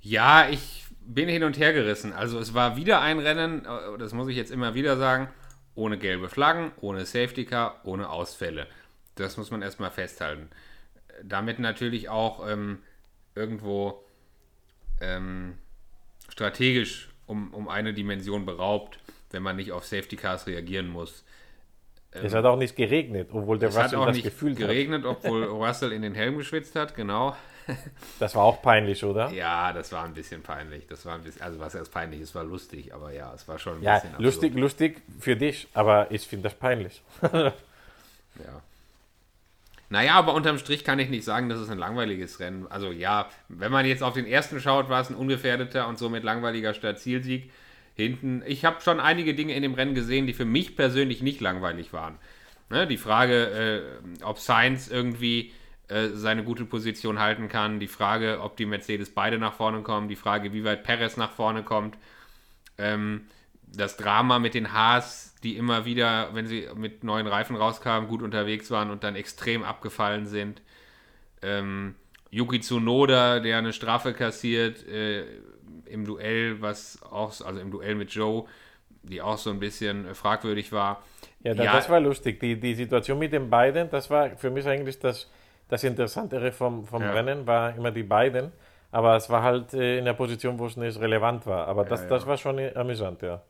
Ja, 0.00 0.48
ich 0.48 0.84
bin 1.00 1.28
hin 1.28 1.44
und 1.44 1.58
her 1.58 1.72
gerissen. 1.72 2.12
Also 2.12 2.38
es 2.38 2.54
war 2.54 2.76
wieder 2.76 3.00
ein 3.00 3.18
Rennen, 3.18 3.64
äh, 3.64 3.98
das 3.98 4.12
muss 4.12 4.28
ich 4.28 4.36
jetzt 4.36 4.50
immer 4.50 4.74
wieder 4.74 4.96
sagen, 4.96 5.28
ohne 5.74 5.98
gelbe 5.98 6.28
Flaggen, 6.28 6.72
ohne 6.80 7.04
Safety 7.04 7.44
Car, 7.44 7.80
ohne 7.84 8.08
Ausfälle. 8.10 8.66
Das 9.14 9.36
muss 9.36 9.50
man 9.50 9.62
erstmal 9.62 9.90
festhalten. 9.90 10.48
Damit 11.22 11.58
natürlich 11.58 12.08
auch 12.08 12.46
ähm, 12.48 12.80
irgendwo 13.34 14.04
ähm, 15.00 15.58
strategisch 16.28 17.08
um, 17.26 17.52
um 17.52 17.68
eine 17.68 17.92
Dimension 17.92 18.46
beraubt, 18.46 18.98
wenn 19.30 19.42
man 19.42 19.56
nicht 19.56 19.72
auf 19.72 19.84
Safety 19.84 20.16
Cars 20.16 20.46
reagieren 20.46 20.88
muss. 20.88 21.24
es 22.12 22.34
hat 22.34 22.44
auch 22.44 22.56
nicht 22.56 22.76
geregnet, 22.76 23.30
obwohl 23.32 23.58
der 23.58 23.70
es 23.70 23.76
Russell 23.76 23.90
hat 23.90 23.94
auch 23.96 24.06
das 24.06 24.16
nicht 24.16 24.24
gefühlt 24.24 24.56
geregnet, 24.56 25.04
hat. 25.04 25.10
obwohl 25.24 25.44
Russell 25.44 25.92
in 25.92 26.02
den 26.02 26.14
Helm 26.14 26.38
geschwitzt 26.38 26.74
hat, 26.76 26.94
genau. 26.94 27.36
Das 28.20 28.34
war 28.36 28.44
auch 28.44 28.62
peinlich, 28.62 29.02
oder? 29.02 29.30
Ja, 29.32 29.72
das 29.72 29.90
war 29.92 30.04
ein 30.04 30.14
bisschen 30.14 30.42
peinlich. 30.42 30.86
Das 30.86 31.04
war 31.04 31.14
ein 31.14 31.22
bisschen, 31.22 31.42
also 31.42 31.58
was 31.58 31.74
erst 31.74 31.92
peinlich 31.92 32.20
ist, 32.20 32.34
war 32.34 32.44
lustig, 32.44 32.94
aber 32.94 33.12
ja, 33.12 33.34
es 33.34 33.48
war 33.48 33.58
schon 33.58 33.78
ein 33.78 33.82
ja, 33.82 33.98
bisschen 33.98 34.22
lustig, 34.22 34.50
absurd. 34.50 34.60
lustig 34.60 35.02
für 35.18 35.36
dich, 35.36 35.68
aber 35.74 36.10
ich 36.10 36.26
finde 36.26 36.44
das 36.44 36.54
peinlich. 36.54 37.02
ja. 37.22 37.52
Naja, 39.88 40.14
aber 40.14 40.34
unterm 40.34 40.58
Strich 40.58 40.82
kann 40.82 40.98
ich 40.98 41.10
nicht 41.10 41.24
sagen, 41.24 41.48
dass 41.48 41.60
es 41.60 41.70
ein 41.70 41.78
langweiliges 41.78 42.40
Rennen. 42.40 42.66
Also 42.68 42.90
ja, 42.90 43.28
wenn 43.48 43.70
man 43.70 43.86
jetzt 43.86 44.02
auf 44.02 44.14
den 44.14 44.26
ersten 44.26 44.60
schaut, 44.60 44.88
war 44.88 45.00
es 45.00 45.10
ein 45.10 45.16
ungefährdeter 45.16 45.86
und 45.86 45.98
somit 45.98 46.24
langweiliger 46.24 46.74
Start-Zielsieg. 46.74 47.50
Hinten, 47.94 48.42
ich 48.46 48.64
habe 48.64 48.80
schon 48.82 49.00
einige 49.00 49.34
Dinge 49.34 49.54
in 49.54 49.62
dem 49.62 49.74
Rennen 49.74 49.94
gesehen, 49.94 50.26
die 50.26 50.34
für 50.34 50.44
mich 50.44 50.76
persönlich 50.76 51.22
nicht 51.22 51.40
langweilig 51.40 51.92
waren. 51.92 52.16
Ne, 52.68 52.86
die 52.86 52.96
Frage, 52.96 53.86
äh, 54.20 54.24
ob 54.24 54.38
Sainz 54.40 54.88
irgendwie 54.88 55.52
äh, 55.88 56.08
seine 56.08 56.42
gute 56.42 56.64
Position 56.64 57.20
halten 57.20 57.48
kann, 57.48 57.78
die 57.78 57.86
Frage, 57.86 58.40
ob 58.40 58.56
die 58.56 58.66
Mercedes 58.66 59.10
beide 59.10 59.38
nach 59.38 59.54
vorne 59.54 59.82
kommen, 59.82 60.08
die 60.08 60.16
Frage, 60.16 60.52
wie 60.52 60.64
weit 60.64 60.82
Perez 60.82 61.16
nach 61.16 61.30
vorne 61.30 61.62
kommt. 61.62 61.96
Ähm, 62.76 63.26
das 63.66 63.96
Drama 63.96 64.38
mit 64.38 64.54
den 64.54 64.72
Haas, 64.72 65.34
die 65.42 65.56
immer 65.56 65.84
wieder, 65.84 66.30
wenn 66.32 66.46
sie 66.46 66.68
mit 66.74 67.04
neuen 67.04 67.26
Reifen 67.26 67.56
rauskamen, 67.56 68.08
gut 68.08 68.22
unterwegs 68.22 68.70
waren 68.70 68.90
und 68.90 69.04
dann 69.04 69.16
extrem 69.16 69.62
abgefallen 69.62 70.26
sind. 70.26 70.62
Ähm, 71.42 71.94
Yuki 72.30 72.60
Tsunoda, 72.60 73.40
der 73.40 73.58
eine 73.58 73.72
Strafe 73.72 74.12
kassiert 74.12 74.86
äh, 74.88 75.24
im 75.86 76.04
Duell, 76.04 76.60
was 76.60 77.00
auch, 77.02 77.40
also 77.40 77.60
im 77.60 77.70
Duell 77.70 77.94
mit 77.94 78.10
Joe, 78.10 78.44
die 79.02 79.22
auch 79.22 79.38
so 79.38 79.50
ein 79.50 79.60
bisschen 79.60 80.08
äh, 80.08 80.14
fragwürdig 80.14 80.72
war. 80.72 81.02
Ja, 81.42 81.54
da, 81.54 81.64
ja, 81.64 81.72
das 81.72 81.88
war 81.88 82.00
lustig. 82.00 82.40
Die, 82.40 82.58
die 82.58 82.74
Situation 82.74 83.18
mit 83.18 83.32
den 83.32 83.48
beiden, 83.48 83.88
das 83.90 84.10
war 84.10 84.30
für 84.36 84.50
mich 84.50 84.66
eigentlich 84.66 84.98
das, 84.98 85.30
das 85.68 85.84
Interessantere 85.84 86.50
vom, 86.50 86.84
vom 86.86 87.02
ja. 87.02 87.12
Rennen, 87.12 87.46
war 87.46 87.76
immer 87.76 87.90
die 87.90 88.02
beiden. 88.02 88.52
Aber 88.90 89.16
es 89.16 89.28
war 89.30 89.42
halt 89.42 89.74
äh, 89.74 89.98
in 89.98 90.04
der 90.04 90.14
Position, 90.14 90.58
wo 90.58 90.66
es 90.66 90.76
nicht 90.76 90.98
relevant 90.98 91.46
war. 91.46 91.68
Aber 91.68 91.84
das, 91.84 92.02
ja, 92.02 92.08
das 92.08 92.26
war 92.26 92.36
schon 92.36 92.58
amüsant, 92.74 93.22
ja. 93.22 93.42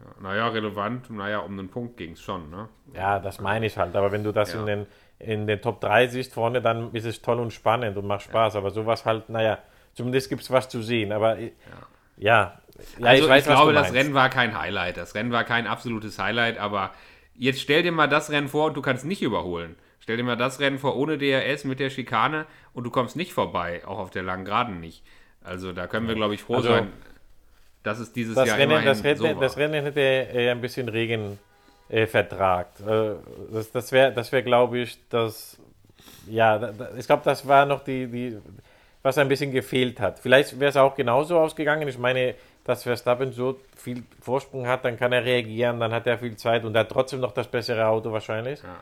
Ja, 0.00 0.22
naja, 0.22 0.48
relevant, 0.48 1.10
naja, 1.10 1.40
um 1.40 1.58
einen 1.58 1.68
Punkt 1.68 1.96
ging 1.96 2.12
es 2.12 2.22
schon, 2.22 2.50
ne? 2.50 2.68
Ja, 2.94 3.18
das 3.18 3.40
meine 3.40 3.66
ich 3.66 3.76
halt. 3.76 3.94
Aber 3.94 4.10
wenn 4.12 4.24
du 4.24 4.32
das 4.32 4.54
ja. 4.54 4.60
in, 4.60 4.66
den, 4.66 4.86
in 5.18 5.46
den 5.46 5.60
Top 5.60 5.80
3 5.80 6.08
siehst 6.08 6.32
vorne, 6.32 6.62
dann 6.62 6.92
ist 6.94 7.04
es 7.04 7.20
toll 7.20 7.38
und 7.38 7.52
spannend 7.52 7.96
und 7.96 8.06
macht 8.06 8.22
Spaß. 8.22 8.54
Ja. 8.54 8.60
Aber 8.60 8.70
sowas 8.70 9.04
halt, 9.04 9.28
naja, 9.28 9.58
zumindest 9.92 10.30
gibt 10.30 10.42
es 10.42 10.50
was 10.50 10.68
zu 10.68 10.82
sehen. 10.82 11.12
Aber 11.12 11.38
ja, 11.38 11.50
ja, 12.16 12.60
also 13.02 13.24
ich, 13.24 13.30
weiß, 13.30 13.42
ich 13.42 13.52
glaube, 13.52 13.72
das 13.72 13.92
Rennen 13.92 14.14
war 14.14 14.30
kein 14.30 14.58
Highlight. 14.58 14.96
Das 14.96 15.14
Rennen 15.14 15.32
war 15.32 15.44
kein 15.44 15.66
absolutes 15.66 16.18
Highlight, 16.18 16.58
aber 16.58 16.92
jetzt 17.34 17.60
stell 17.60 17.82
dir 17.82 17.92
mal 17.92 18.08
das 18.08 18.30
Rennen 18.30 18.48
vor 18.48 18.66
und 18.66 18.76
du 18.76 18.82
kannst 18.82 19.04
nicht 19.04 19.22
überholen. 19.22 19.76
Stell 20.00 20.16
dir 20.16 20.22
mal 20.22 20.36
das 20.36 20.60
Rennen 20.60 20.78
vor 20.78 20.96
ohne 20.96 21.18
DRS 21.18 21.64
mit 21.64 21.78
der 21.78 21.90
Schikane 21.90 22.46
und 22.72 22.84
du 22.84 22.90
kommst 22.90 23.16
nicht 23.16 23.32
vorbei, 23.32 23.82
auch 23.86 23.98
auf 23.98 24.10
der 24.10 24.22
langen 24.22 24.44
Geraden 24.44 24.80
nicht. 24.80 25.04
Also 25.42 25.72
da 25.72 25.86
können 25.86 26.08
wir, 26.08 26.14
glaube 26.14 26.34
ich, 26.34 26.42
froh 26.42 26.56
also, 26.56 26.68
sein 26.70 26.92
dass 27.82 27.98
es 27.98 28.12
dieses 28.12 28.34
das 28.34 28.48
Jahr 28.48 28.58
Rennen, 28.58 28.84
das, 28.84 29.02
Rennen, 29.02 29.16
so 29.16 29.34
das 29.34 29.56
Rennen 29.56 29.84
hätte 29.84 30.00
äh, 30.00 30.50
ein 30.50 30.60
bisschen 30.60 30.88
Regen 30.88 31.38
äh, 31.88 32.06
vertragt. 32.06 32.80
Äh, 32.80 33.14
das 33.52 33.70
das 33.72 33.92
wäre, 33.92 34.12
das 34.12 34.30
wär, 34.32 34.42
glaube 34.42 34.78
ich, 34.78 34.98
das. 35.08 35.58
Ja, 36.26 36.58
da, 36.58 36.90
ich 36.96 37.06
glaube, 37.06 37.22
das 37.24 37.46
war 37.46 37.66
noch 37.66 37.84
die, 37.84 38.06
die, 38.06 38.38
was 39.02 39.18
ein 39.18 39.28
bisschen 39.28 39.52
gefehlt 39.52 40.00
hat. 40.00 40.18
Vielleicht 40.18 40.58
wäre 40.58 40.70
es 40.70 40.76
auch 40.76 40.94
genauso 40.94 41.38
ausgegangen. 41.38 41.88
Ich 41.88 41.98
meine, 41.98 42.34
dass 42.64 42.82
Verstappen 42.82 43.32
so 43.32 43.58
viel 43.76 44.02
Vorsprung 44.20 44.66
hat, 44.66 44.84
dann 44.84 44.98
kann 44.98 45.12
er 45.12 45.24
reagieren, 45.24 45.80
dann 45.80 45.92
hat 45.92 46.06
er 46.06 46.18
viel 46.18 46.36
Zeit 46.36 46.64
und 46.64 46.76
hat 46.76 46.90
trotzdem 46.90 47.20
noch 47.20 47.32
das 47.32 47.48
bessere 47.48 47.86
Auto 47.86 48.12
wahrscheinlich. 48.12 48.62
Ja. 48.62 48.76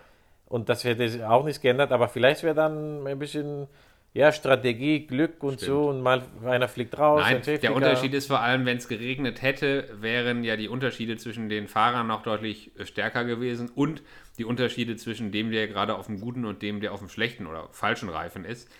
Und 0.47 0.69
das 0.69 0.85
hätte 0.85 1.29
auch 1.29 1.45
nicht 1.45 1.61
geändert, 1.61 1.93
aber 1.93 2.09
vielleicht 2.09 2.43
wäre 2.43 2.55
dann 2.55 3.07
ein 3.07 3.19
bisschen 3.19 3.69
ja, 4.15 4.33
Strategie, 4.33 5.07
Glück 5.07 5.43
und 5.43 5.61
Stimmt. 5.61 5.67
so 5.67 5.91
und 5.91 6.01
mal 6.01 6.23
einer 6.45 6.69
fliegt 6.69 6.99
raus. 6.99 7.23
Nein, 7.23 7.43
der 7.45 7.75
Unterschied 7.75 8.15
ist 8.15 8.27
vor 8.27 8.41
allem, 8.41 8.65
wenn 8.65 8.79
es 8.79 8.89
geregnet 8.89 9.43
hätte, 9.43 9.89
wären 10.01 10.45
ja 10.45 10.57
die 10.57 10.69
Unterschiede 10.69 11.17
zwischen 11.19 11.49
den 11.49 11.69
Fahrern 11.69 12.07
noch 12.07 12.23
deutlich 12.23 12.73
äh, 12.79 12.87
stärker 12.87 13.25
gewesen 13.25 13.71
und 13.75 14.03
die 14.39 14.45
Unterschiede 14.45 14.97
zwischen 14.97 15.31
dem, 15.31 15.51
der 15.51 15.69
gerade 15.69 15.95
auf 15.95 16.07
dem 16.07 16.21
guten 16.21 16.47
und 16.47 16.63
dem, 16.63 16.81
der 16.81 16.93
auf 16.93 17.01
dem 17.01 17.09
schlechten 17.09 17.47
oder 17.47 17.69
falschen 17.73 18.09
Reifen 18.09 18.45
ist. 18.45 18.71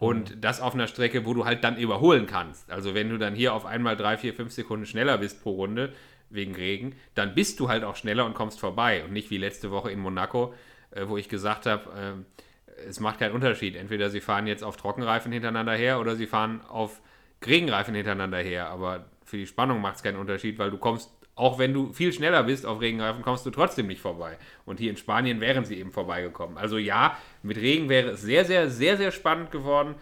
Und 0.00 0.34
mhm. 0.34 0.40
das 0.40 0.60
auf 0.60 0.74
einer 0.74 0.88
Strecke, 0.88 1.24
wo 1.24 1.34
du 1.34 1.44
halt 1.44 1.62
dann 1.62 1.76
überholen 1.76 2.26
kannst. 2.26 2.70
Also 2.70 2.94
wenn 2.94 3.10
du 3.10 3.18
dann 3.18 3.34
hier 3.34 3.54
auf 3.54 3.66
einmal 3.66 3.96
drei, 3.96 4.16
vier, 4.16 4.34
fünf 4.34 4.52
Sekunden 4.52 4.86
schneller 4.86 5.18
bist 5.18 5.42
pro 5.42 5.52
Runde 5.52 5.92
wegen 6.30 6.54
Regen, 6.54 6.96
dann 7.14 7.34
bist 7.34 7.60
du 7.60 7.68
halt 7.68 7.84
auch 7.84 7.96
schneller 7.96 8.24
und 8.24 8.34
kommst 8.34 8.58
vorbei. 8.58 9.04
Und 9.04 9.12
nicht 9.12 9.30
wie 9.30 9.38
letzte 9.38 9.70
Woche 9.70 9.90
in 9.90 10.00
Monaco, 10.00 10.54
äh, 10.90 11.06
wo 11.06 11.16
ich 11.16 11.28
gesagt 11.28 11.66
habe, 11.66 11.90
äh, 11.90 12.40
es 12.88 13.00
macht 13.00 13.18
keinen 13.18 13.34
Unterschied. 13.34 13.76
Entweder 13.76 14.10
sie 14.10 14.20
fahren 14.20 14.46
jetzt 14.46 14.64
auf 14.64 14.76
Trockenreifen 14.76 15.32
hintereinander 15.32 15.74
her 15.74 16.00
oder 16.00 16.16
sie 16.16 16.26
fahren 16.26 16.60
auf 16.68 17.00
Regenreifen 17.44 17.94
hintereinander 17.94 18.38
her. 18.38 18.68
Aber 18.68 19.06
für 19.24 19.36
die 19.36 19.46
Spannung 19.46 19.80
macht 19.80 19.96
es 19.96 20.02
keinen 20.02 20.18
Unterschied, 20.18 20.58
weil 20.58 20.70
du 20.70 20.78
kommst, 20.78 21.10
auch 21.34 21.58
wenn 21.58 21.72
du 21.72 21.92
viel 21.92 22.12
schneller 22.12 22.42
bist 22.44 22.66
auf 22.66 22.80
Regenreifen, 22.80 23.22
kommst 23.22 23.44
du 23.46 23.50
trotzdem 23.50 23.86
nicht 23.86 24.00
vorbei. 24.00 24.38
Und 24.64 24.80
hier 24.80 24.90
in 24.90 24.96
Spanien 24.96 25.40
wären 25.40 25.64
sie 25.64 25.78
eben 25.78 25.92
vorbeigekommen. 25.92 26.58
Also 26.58 26.78
ja, 26.78 27.16
mit 27.42 27.56
Regen 27.56 27.88
wäre 27.88 28.10
es 28.10 28.22
sehr, 28.22 28.44
sehr, 28.44 28.70
sehr, 28.70 28.96
sehr 28.96 29.10
spannend 29.10 29.50
geworden. 29.50 29.94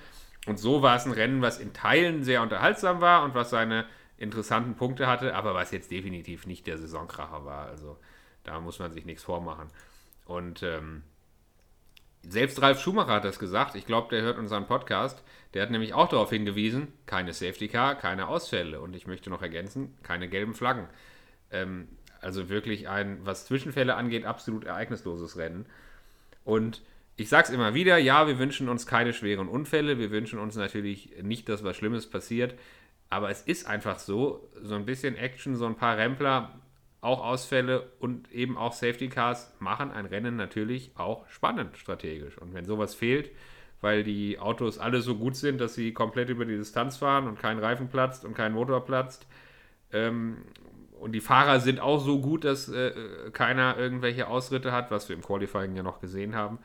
Und 0.46 0.58
so 0.58 0.82
war 0.82 0.96
es 0.96 1.06
ein 1.06 1.12
Rennen, 1.12 1.40
was 1.40 1.58
in 1.58 1.72
Teilen 1.72 2.24
sehr 2.24 2.42
unterhaltsam 2.42 3.00
war 3.00 3.22
und 3.24 3.34
was 3.34 3.50
seine 3.50 3.86
interessanten 4.16 4.74
Punkte 4.74 5.06
hatte, 5.06 5.34
aber 5.34 5.54
was 5.54 5.70
jetzt 5.70 5.90
definitiv 5.90 6.46
nicht 6.46 6.66
der 6.66 6.78
Saisonkracher 6.78 7.44
war. 7.44 7.66
Also 7.66 7.96
da 8.44 8.60
muss 8.60 8.78
man 8.78 8.92
sich 8.92 9.04
nichts 9.04 9.22
vormachen. 9.22 9.68
Und 10.24 10.62
ähm, 10.62 11.02
selbst 12.28 12.62
Ralf 12.62 12.80
Schumacher 12.80 13.12
hat 13.12 13.24
das 13.24 13.38
gesagt. 13.38 13.74
Ich 13.74 13.86
glaube, 13.86 14.08
der 14.14 14.22
hört 14.22 14.38
unseren 14.38 14.66
Podcast. 14.66 15.22
Der 15.54 15.62
hat 15.62 15.70
nämlich 15.70 15.92
auch 15.92 16.08
darauf 16.08 16.30
hingewiesen, 16.30 16.88
keine 17.06 17.32
Safety 17.32 17.68
Car, 17.68 17.96
keine 17.96 18.28
Ausfälle. 18.28 18.80
Und 18.80 18.96
ich 18.96 19.06
möchte 19.06 19.28
noch 19.28 19.42
ergänzen, 19.42 19.94
keine 20.02 20.28
gelben 20.28 20.54
Flaggen. 20.54 20.88
Ähm, 21.50 21.88
also 22.20 22.48
wirklich 22.48 22.88
ein, 22.88 23.18
was 23.24 23.46
Zwischenfälle 23.46 23.96
angeht, 23.96 24.24
absolut 24.24 24.64
ereignisloses 24.64 25.36
Rennen. 25.36 25.66
Und 26.44 26.82
ich 27.16 27.28
sage 27.28 27.48
es 27.48 27.50
immer 27.50 27.74
wieder, 27.74 27.98
ja, 27.98 28.26
wir 28.26 28.38
wünschen 28.38 28.68
uns 28.68 28.86
keine 28.86 29.12
schweren 29.12 29.48
Unfälle. 29.48 29.98
Wir 29.98 30.10
wünschen 30.10 30.38
uns 30.38 30.56
natürlich 30.56 31.10
nicht, 31.20 31.48
dass 31.48 31.64
was 31.64 31.76
Schlimmes 31.76 32.08
passiert. 32.08 32.54
Aber 33.10 33.28
es 33.28 33.42
ist 33.42 33.66
einfach 33.66 33.98
so, 33.98 34.48
so 34.62 34.74
ein 34.74 34.86
bisschen 34.86 35.16
Action, 35.16 35.56
so 35.56 35.66
ein 35.66 35.76
paar 35.76 35.98
Rempler 35.98 36.61
auch 37.02 37.22
Ausfälle 37.22 37.90
und 37.98 38.32
eben 38.32 38.56
auch 38.56 38.72
Safety 38.72 39.08
Cars 39.08 39.52
machen 39.58 39.90
ein 39.90 40.06
Rennen 40.06 40.36
natürlich 40.36 40.92
auch 40.96 41.28
spannend 41.28 41.76
strategisch. 41.76 42.38
Und 42.38 42.54
wenn 42.54 42.64
sowas 42.64 42.94
fehlt, 42.94 43.30
weil 43.80 44.04
die 44.04 44.38
Autos 44.38 44.78
alle 44.78 45.02
so 45.02 45.16
gut 45.16 45.36
sind, 45.36 45.60
dass 45.60 45.74
sie 45.74 45.92
komplett 45.92 46.30
über 46.30 46.44
die 46.44 46.56
Distanz 46.56 46.96
fahren 46.96 47.26
und 47.26 47.40
kein 47.40 47.58
Reifen 47.58 47.88
platzt 47.88 48.24
und 48.24 48.34
kein 48.34 48.52
Motor 48.52 48.84
platzt, 48.84 49.26
ähm, 49.92 50.38
und 51.00 51.10
die 51.10 51.20
Fahrer 51.20 51.58
sind 51.58 51.80
auch 51.80 51.98
so 51.98 52.20
gut, 52.20 52.44
dass 52.44 52.68
äh, 52.68 52.92
keiner 53.32 53.76
irgendwelche 53.76 54.28
Ausritte 54.28 54.70
hat, 54.70 54.92
was 54.92 55.08
wir 55.08 55.16
im 55.16 55.22
Qualifying 55.22 55.74
ja 55.74 55.82
noch 55.82 56.00
gesehen 56.00 56.36
haben, 56.36 56.60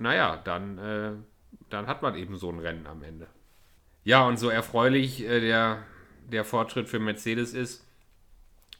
naja, 0.00 0.40
dann, 0.42 0.78
äh, 0.78 1.12
dann 1.70 1.86
hat 1.86 2.02
man 2.02 2.16
eben 2.16 2.34
so 2.36 2.50
ein 2.50 2.58
Rennen 2.58 2.88
am 2.88 3.04
Ende. 3.04 3.28
Ja, 4.02 4.26
und 4.26 4.38
so 4.38 4.48
erfreulich 4.48 5.24
äh, 5.24 5.40
der, 5.40 5.84
der 6.28 6.44
Fortschritt 6.44 6.88
für 6.88 6.98
Mercedes 6.98 7.54
ist, 7.54 7.85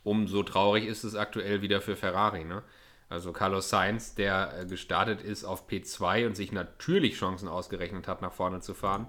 umso 0.06 0.44
traurig 0.44 0.86
ist 0.86 1.02
es 1.02 1.16
aktuell 1.16 1.62
wieder 1.62 1.80
für 1.80 1.96
Ferrari. 1.96 2.44
Ne? 2.44 2.62
Also 3.08 3.32
Carlos 3.32 3.68
Sainz, 3.68 4.14
der 4.14 4.60
äh, 4.60 4.64
gestartet 4.64 5.20
ist 5.20 5.44
auf 5.44 5.68
P2 5.68 6.26
und 6.26 6.36
sich 6.36 6.52
natürlich 6.52 7.16
Chancen 7.16 7.48
ausgerechnet 7.48 8.06
hat, 8.06 8.22
nach 8.22 8.32
vorne 8.32 8.60
zu 8.60 8.72
fahren, 8.72 9.08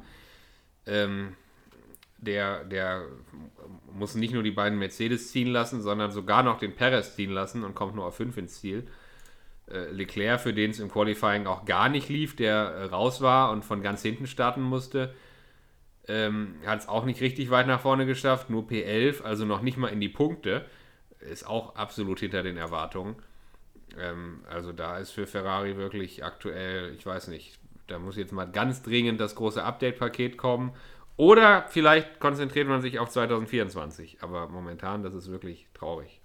ähm, 0.88 1.36
der, 2.18 2.64
der 2.64 3.06
muss 3.94 4.16
nicht 4.16 4.34
nur 4.34 4.42
die 4.42 4.52
beiden 4.52 4.80
Mercedes 4.80 5.32
ziehen 5.32 5.50
lassen, 5.50 5.84
sondern 5.84 6.10
sogar 6.12 6.42
noch 6.42 6.58
den 6.58 6.76
Perez 6.76 7.16
ziehen 7.16 7.30
lassen 7.30 7.64
und 7.64 7.76
kommt 7.76 7.94
nur 7.94 8.06
auf 8.06 8.16
5 8.16 8.36
ins 8.38 8.60
Ziel. 8.60 8.88
Äh, 9.70 9.92
Leclerc, 9.92 10.40
für 10.40 10.54
den 10.54 10.72
es 10.72 10.80
im 10.80 10.90
Qualifying 10.90 11.46
auch 11.46 11.66
gar 11.66 11.90
nicht 11.90 12.10
lief, 12.10 12.36
der 12.36 12.56
äh, 12.56 12.84
raus 12.86 13.22
war 13.22 13.52
und 13.52 13.64
von 13.64 13.84
ganz 13.84 14.02
hinten 14.02 14.26
starten 14.26 14.64
musste, 14.64 15.14
ähm, 16.08 16.56
hat 16.66 16.80
es 16.80 16.88
auch 16.88 17.06
nicht 17.06 17.22
richtig 17.22 17.52
weit 17.52 17.68
nach 17.68 17.82
vorne 17.82 18.08
geschafft, 18.08 18.50
nur 18.50 18.64
P11, 18.64 19.22
also 19.22 19.46
noch 19.46 19.62
nicht 19.62 19.78
mal 19.78 19.90
in 19.90 20.00
die 20.00 20.10
Punkte 20.10 20.66
ist 21.20 21.48
auch 21.48 21.76
absolut 21.76 22.20
hinter 22.20 22.44
den 22.44 22.58
Erwartungen. 22.58 23.16
Ähm, 24.00 24.44
also 24.50 24.72
da 24.72 24.98
ist 24.98 25.12
für 25.12 25.28
Ferrari 25.28 25.78
wirklich 25.78 26.24
aktuell, 26.24 26.94
ich 26.96 27.06
weiß 27.06 27.28
nicht, 27.30 27.60
da 27.88 28.00
muss 28.00 28.18
jetzt 28.18 28.34
mal 28.34 28.46
ganz 28.46 28.84
dringend 28.84 29.20
das 29.20 29.36
große 29.36 29.64
Update-Paket 29.64 30.38
kommen. 30.38 30.74
Oder 31.16 31.66
vielleicht 31.70 32.20
konzentriert 32.20 32.68
man 32.68 32.82
sich 32.82 33.00
auf 33.00 33.10
2024. 33.10 34.20
Aber 34.22 34.48
momentan, 34.48 35.04
das 35.04 35.14
ist 35.14 35.32
wirklich 35.32 35.68
traurig. 35.74 36.22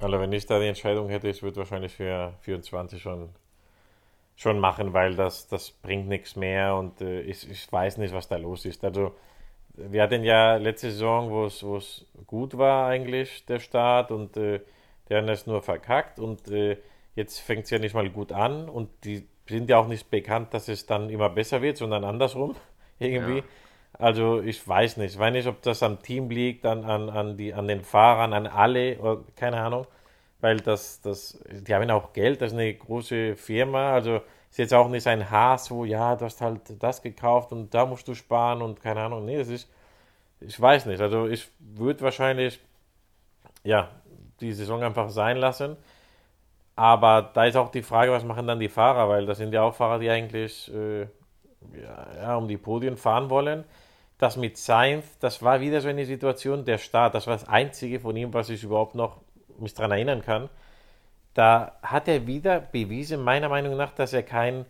Also 0.00 0.18
wenn 0.18 0.32
ich 0.32 0.46
da 0.46 0.58
die 0.58 0.66
Entscheidung 0.66 1.08
hätte, 1.08 1.28
ich 1.28 1.42
würde 1.42 1.58
wahrscheinlich 1.58 1.92
für 1.92 2.34
24 2.40 3.00
schon, 3.00 3.28
schon 4.34 4.58
machen, 4.58 4.94
weil 4.94 5.14
das, 5.14 5.46
das 5.46 5.70
bringt 5.70 6.08
nichts 6.08 6.34
mehr 6.36 6.74
und 6.74 7.00
äh, 7.02 7.20
ich, 7.20 7.48
ich 7.48 7.70
weiß 7.70 7.98
nicht, 7.98 8.14
was 8.14 8.26
da 8.26 8.36
los 8.36 8.64
ist. 8.64 8.82
Also 8.82 9.14
wir 9.88 10.02
hatten 10.02 10.24
ja 10.24 10.56
letzte 10.56 10.90
Saison, 10.90 11.30
wo 11.30 11.76
es 11.76 12.06
gut 12.26 12.56
war 12.58 12.88
eigentlich, 12.88 13.44
der 13.46 13.60
Start 13.60 14.10
und 14.10 14.36
äh, 14.36 14.60
die 15.08 15.14
haben 15.14 15.28
es 15.28 15.46
nur 15.46 15.62
verkackt 15.62 16.18
und 16.18 16.50
äh, 16.50 16.76
jetzt 17.14 17.38
fängt 17.38 17.64
es 17.64 17.70
ja 17.70 17.78
nicht 17.78 17.94
mal 17.94 18.08
gut 18.10 18.32
an 18.32 18.68
und 18.68 18.88
die 19.04 19.26
sind 19.48 19.68
ja 19.68 19.78
auch 19.78 19.88
nicht 19.88 20.10
bekannt, 20.10 20.54
dass 20.54 20.68
es 20.68 20.86
dann 20.86 21.10
immer 21.10 21.28
besser 21.28 21.62
wird, 21.62 21.76
sondern 21.76 22.04
andersrum 22.04 22.54
irgendwie. 22.98 23.38
Ja. 23.38 23.44
Also 23.92 24.40
ich 24.40 24.66
weiß 24.66 24.96
nicht, 24.98 25.14
ich 25.14 25.18
weiß 25.18 25.32
nicht, 25.32 25.48
ob 25.48 25.62
das 25.62 25.82
am 25.82 26.00
Team 26.00 26.30
liegt, 26.30 26.64
an, 26.64 26.84
an, 26.84 27.10
an, 27.10 27.36
die, 27.36 27.52
an 27.52 27.66
den 27.66 27.82
Fahrern, 27.82 28.32
an 28.32 28.46
alle, 28.46 28.98
oder, 28.98 29.24
keine 29.36 29.60
Ahnung, 29.60 29.86
weil 30.40 30.58
das, 30.58 31.00
das, 31.00 31.42
die 31.50 31.74
haben 31.74 31.86
ja 31.88 31.94
auch 31.94 32.12
Geld, 32.12 32.40
das 32.40 32.52
ist 32.52 32.58
eine 32.58 32.72
große 32.72 33.36
Firma, 33.36 33.92
also 33.92 34.20
ist 34.50 34.58
jetzt 34.58 34.74
auch 34.74 34.88
nicht 34.88 35.06
ein 35.06 35.30
Haas, 35.30 35.70
wo, 35.70 35.84
ja, 35.84 36.16
du 36.16 36.24
hast 36.24 36.40
halt 36.40 36.60
das 36.82 37.02
gekauft 37.02 37.52
und 37.52 37.72
da 37.72 37.86
musst 37.86 38.08
du 38.08 38.14
sparen 38.14 38.62
und 38.62 38.80
keine 38.80 39.00
Ahnung. 39.00 39.24
Nee, 39.24 39.38
das 39.38 39.48
ist, 39.48 39.70
ich 40.40 40.60
weiß 40.60 40.86
nicht. 40.86 41.00
Also 41.00 41.28
ich 41.28 41.48
würde 41.58 42.00
wahrscheinlich, 42.02 42.60
ja, 43.62 43.88
die 44.40 44.52
Saison 44.52 44.82
einfach 44.82 45.10
sein 45.10 45.36
lassen. 45.36 45.76
Aber 46.74 47.30
da 47.34 47.44
ist 47.44 47.56
auch 47.56 47.70
die 47.70 47.82
Frage, 47.82 48.10
was 48.10 48.24
machen 48.24 48.46
dann 48.46 48.58
die 48.58 48.68
Fahrer, 48.68 49.08
weil 49.08 49.26
das 49.26 49.38
sind 49.38 49.52
ja 49.52 49.62
auch 49.62 49.74
Fahrer, 49.74 49.98
die 49.98 50.10
eigentlich 50.10 50.72
äh, 50.74 51.06
ja, 52.22 52.36
um 52.36 52.48
die 52.48 52.56
Podien 52.56 52.96
fahren 52.96 53.30
wollen. 53.30 53.64
Das 54.18 54.36
mit 54.36 54.56
Sainz, 54.56 55.18
das 55.18 55.42
war 55.42 55.60
wieder 55.60 55.80
so 55.80 55.88
eine 55.88 56.04
Situation, 56.06 56.64
der 56.64 56.78
Start, 56.78 57.14
das 57.14 57.26
war 57.26 57.34
das 57.34 57.48
einzige 57.48 58.00
von 58.00 58.16
ihm, 58.16 58.34
was 58.34 58.48
ich 58.50 58.62
überhaupt 58.64 58.94
noch 58.94 59.18
mich 59.58 59.74
daran 59.74 59.92
erinnern 59.92 60.22
kann. 60.22 60.48
Da 61.34 61.76
hat 61.82 62.08
er 62.08 62.26
wieder 62.26 62.60
bewiesen, 62.60 63.22
meiner 63.22 63.48
Meinung 63.48 63.76
nach, 63.76 63.92
dass 63.92 64.12
er 64.12 64.22
kein 64.22 64.66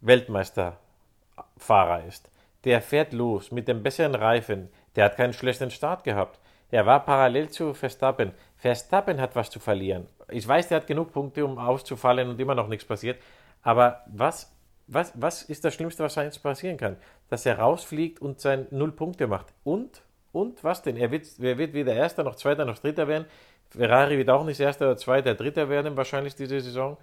Weltmeisterfahrer 0.00 2.04
ist. 2.06 2.30
Der 2.64 2.82
fährt 2.82 3.12
los 3.12 3.50
mit 3.50 3.68
dem 3.68 3.82
besseren 3.82 4.14
Reifen. 4.14 4.68
Der 4.96 5.06
hat 5.06 5.16
keinen 5.16 5.32
schlechten 5.32 5.70
Start 5.70 6.04
gehabt. 6.04 6.38
Er 6.70 6.84
war 6.84 7.04
parallel 7.04 7.48
zu 7.48 7.72
Verstappen. 7.72 8.32
Verstappen 8.56 9.20
hat 9.20 9.34
was 9.34 9.50
zu 9.50 9.58
verlieren. 9.58 10.06
Ich 10.28 10.46
weiß, 10.46 10.68
der 10.68 10.78
hat 10.78 10.86
genug 10.86 11.12
Punkte, 11.12 11.44
um 11.44 11.58
auszufallen 11.58 12.28
und 12.28 12.38
immer 12.38 12.54
noch 12.54 12.68
nichts 12.68 12.84
passiert. 12.84 13.20
Aber 13.62 14.02
was, 14.06 14.52
was, 14.86 15.12
was 15.14 15.42
ist 15.42 15.64
das 15.64 15.74
Schlimmste, 15.74 16.04
was 16.04 16.16
jetzt 16.16 16.42
passieren 16.42 16.76
kann? 16.76 16.96
Dass 17.30 17.46
er 17.46 17.58
rausfliegt 17.58 18.20
und 18.20 18.40
sein 18.40 18.66
Null 18.70 18.92
Punkte 18.92 19.26
macht. 19.26 19.46
Und, 19.64 20.02
und 20.32 20.62
was 20.62 20.82
denn? 20.82 20.96
Er 20.96 21.10
wird, 21.10 21.26
er 21.40 21.56
wird 21.56 21.72
weder 21.72 21.94
Erster 21.94 22.22
noch 22.22 22.34
Zweiter 22.34 22.66
noch 22.66 22.78
Dritter 22.78 23.08
werden. 23.08 23.26
Ferrari 23.70 24.18
wird 24.18 24.30
auch 24.30 24.44
nicht 24.44 24.60
Erster 24.60 24.86
oder 24.86 24.96
Zweiter, 24.96 25.34
Dritter 25.34 25.68
werden 25.68 25.96
wahrscheinlich 25.96 26.34
diese 26.34 26.60
Saison. 26.60 26.96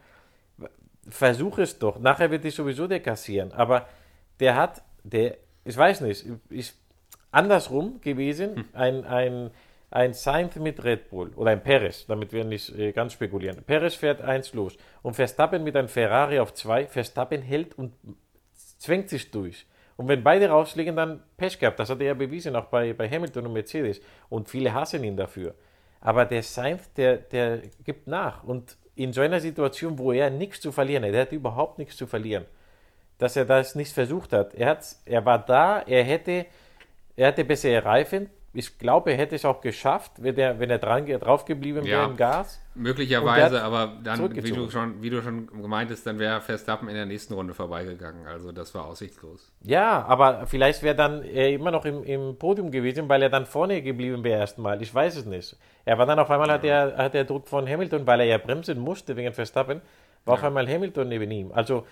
Versuch 1.08 1.60
es 1.60 1.78
doch. 1.78 2.00
Nachher 2.00 2.32
wird 2.32 2.44
dich 2.44 2.56
sowieso 2.56 2.88
dekassieren. 2.88 3.52
Aber 3.52 3.88
der 4.40 4.56
hat, 4.56 4.82
der, 5.04 5.38
ich 5.64 5.78
weiß 5.78 6.02
nicht, 6.02 6.26
ich, 6.50 6.74
andersrum 7.32 8.02
gewesen, 8.02 8.56
hm. 8.56 8.66
ein, 8.74 9.06
ein, 9.06 9.52
ein 9.92 10.14
Sainz 10.14 10.56
mit 10.56 10.84
Red 10.84 11.10
Bull 11.10 11.32
oder 11.36 11.52
ein 11.52 11.62
Perez, 11.62 12.06
damit 12.08 12.34
wir 12.34 12.44
nicht 12.44 12.76
äh, 12.78 12.92
ganz 12.92 13.14
spekulieren. 13.14 13.64
Perez 13.64 13.94
fährt 13.94 14.22
eins 14.22 14.54
los 14.54 14.76
und 15.04 15.16
Verstappen 15.16 15.64
mit 15.64 15.76
einem 15.76 15.88
Ferrari 15.88 16.40
auf 16.40 16.54
zwei. 16.54 16.88
Verstappen 16.88 17.42
hält 17.42 17.78
und 17.78 17.94
zwängt 18.80 19.10
sich 19.10 19.30
durch. 19.32 19.68
Und 19.98 20.08
wenn 20.08 20.24
beide 20.24 20.50
rausfliegen, 20.50 20.96
dann 20.96 21.24
Pech 21.38 21.60
gehabt. 21.60 21.80
Das 21.80 21.90
hat 21.90 22.00
er 22.02 22.08
ja 22.08 22.14
bewiesen, 22.14 22.56
auch 22.56 22.66
bei, 22.66 22.94
bei 22.94 23.10
Hamilton 23.10 23.48
und 23.48 23.54
Mercedes. 23.54 24.02
Und 24.30 24.50
viele 24.50 24.74
hassen 24.74 25.04
ihn 25.04 25.16
dafür. 25.16 25.56
Aber 26.06 26.26
der 26.26 26.44
Sainz, 26.44 26.94
der, 26.94 27.18
der 27.18 27.64
gibt 27.84 28.06
nach. 28.06 28.44
Und 28.44 28.78
in 28.94 29.12
so 29.12 29.22
einer 29.22 29.40
Situation, 29.40 29.98
wo 29.98 30.12
er 30.12 30.30
nichts 30.30 30.62
zu 30.62 30.72
verlieren 30.72 31.04
hat, 31.04 31.14
er 31.14 31.22
hat 31.22 31.32
überhaupt 31.32 31.80
nichts 31.80 31.98
zu 31.98 32.06
verlieren, 32.06 32.46
dass 33.18 33.36
er 33.36 33.46
das 33.46 33.74
nicht 33.74 33.92
versucht 33.92 34.32
hat. 34.32 34.54
Er, 34.54 34.78
er 35.06 35.26
war 35.26 35.44
da, 35.44 35.80
er 35.80 36.04
hätte 36.04 36.46
er 37.16 37.30
hatte 37.30 37.44
bessere 37.44 37.84
Reifen. 37.84 38.30
Ich 38.56 38.80
glaube, 38.80 39.12
er 39.12 39.18
hätte 39.18 39.36
es 39.36 39.46
auch 39.46 39.62
geschafft, 39.62 40.14
wenn 40.18 40.38
er, 40.38 40.60
wenn 40.60 40.70
er 40.70 40.80
dran, 40.80 41.06
drauf 41.06 41.46
geblieben 41.46 41.84
wäre 41.86 42.02
ja, 42.02 42.06
im 42.06 42.16
Gas. 42.16 42.62
Möglicherweise, 42.74 43.62
aber 43.62 43.98
dann, 44.04 44.34
wie 44.36 44.52
du, 44.52 44.70
schon, 44.70 45.02
wie 45.02 45.10
du 45.10 45.22
schon 45.22 45.48
gemeint 45.62 45.92
hast, 45.92 46.06
dann 46.06 46.20
wäre 46.20 46.42
Verstappen 46.42 46.88
in 46.88 46.96
der 46.96 47.06
nächsten 47.06 47.34
Runde 47.34 47.54
vorbeigegangen. 47.54 48.26
Also 48.28 48.52
das 48.52 48.74
war 48.74 48.86
aussichtslos. 48.86 49.52
Ja, 49.62 50.06
aber 50.06 50.48
vielleicht 50.48 50.84
wäre 50.84 50.96
dann 50.96 51.24
er 51.24 51.52
immer 51.52 51.72
noch 51.72 51.86
im, 51.86 52.04
im 52.04 52.38
Podium 52.38 52.72
gewesen, 52.72 53.10
weil 53.10 53.22
er 53.22 53.30
dann 53.30 53.46
vorne 53.46 53.82
geblieben 53.82 54.24
wäre 54.24 54.40
erstmal. 54.40 54.82
Ich 54.82 54.94
weiß 54.94 55.18
es 55.18 55.26
nicht. 55.26 55.58
Er 55.84 55.98
war 55.98 56.06
dann 56.06 56.20
auf 56.20 56.32
einmal, 56.32 56.48
ja. 56.48 56.54
hat, 56.54 56.64
er, 56.64 56.98
hat 56.98 57.16
er 57.16 57.26
Druck 57.26 57.48
von 57.48 57.68
Hamilton, 57.68 58.08
weil 58.08 58.22
er 58.22 58.26
ja 58.26 58.38
bremsen 58.38 58.80
musste 58.80 59.16
wegen 59.16 59.34
Verstappen, 59.34 59.82
war 60.24 60.36
ja. 60.36 60.40
auf 60.40 60.44
einmal 60.46 60.68
Hamilton 60.68 61.10
neben 61.10 61.30
ihm. 61.30 61.52
Also 61.52 61.86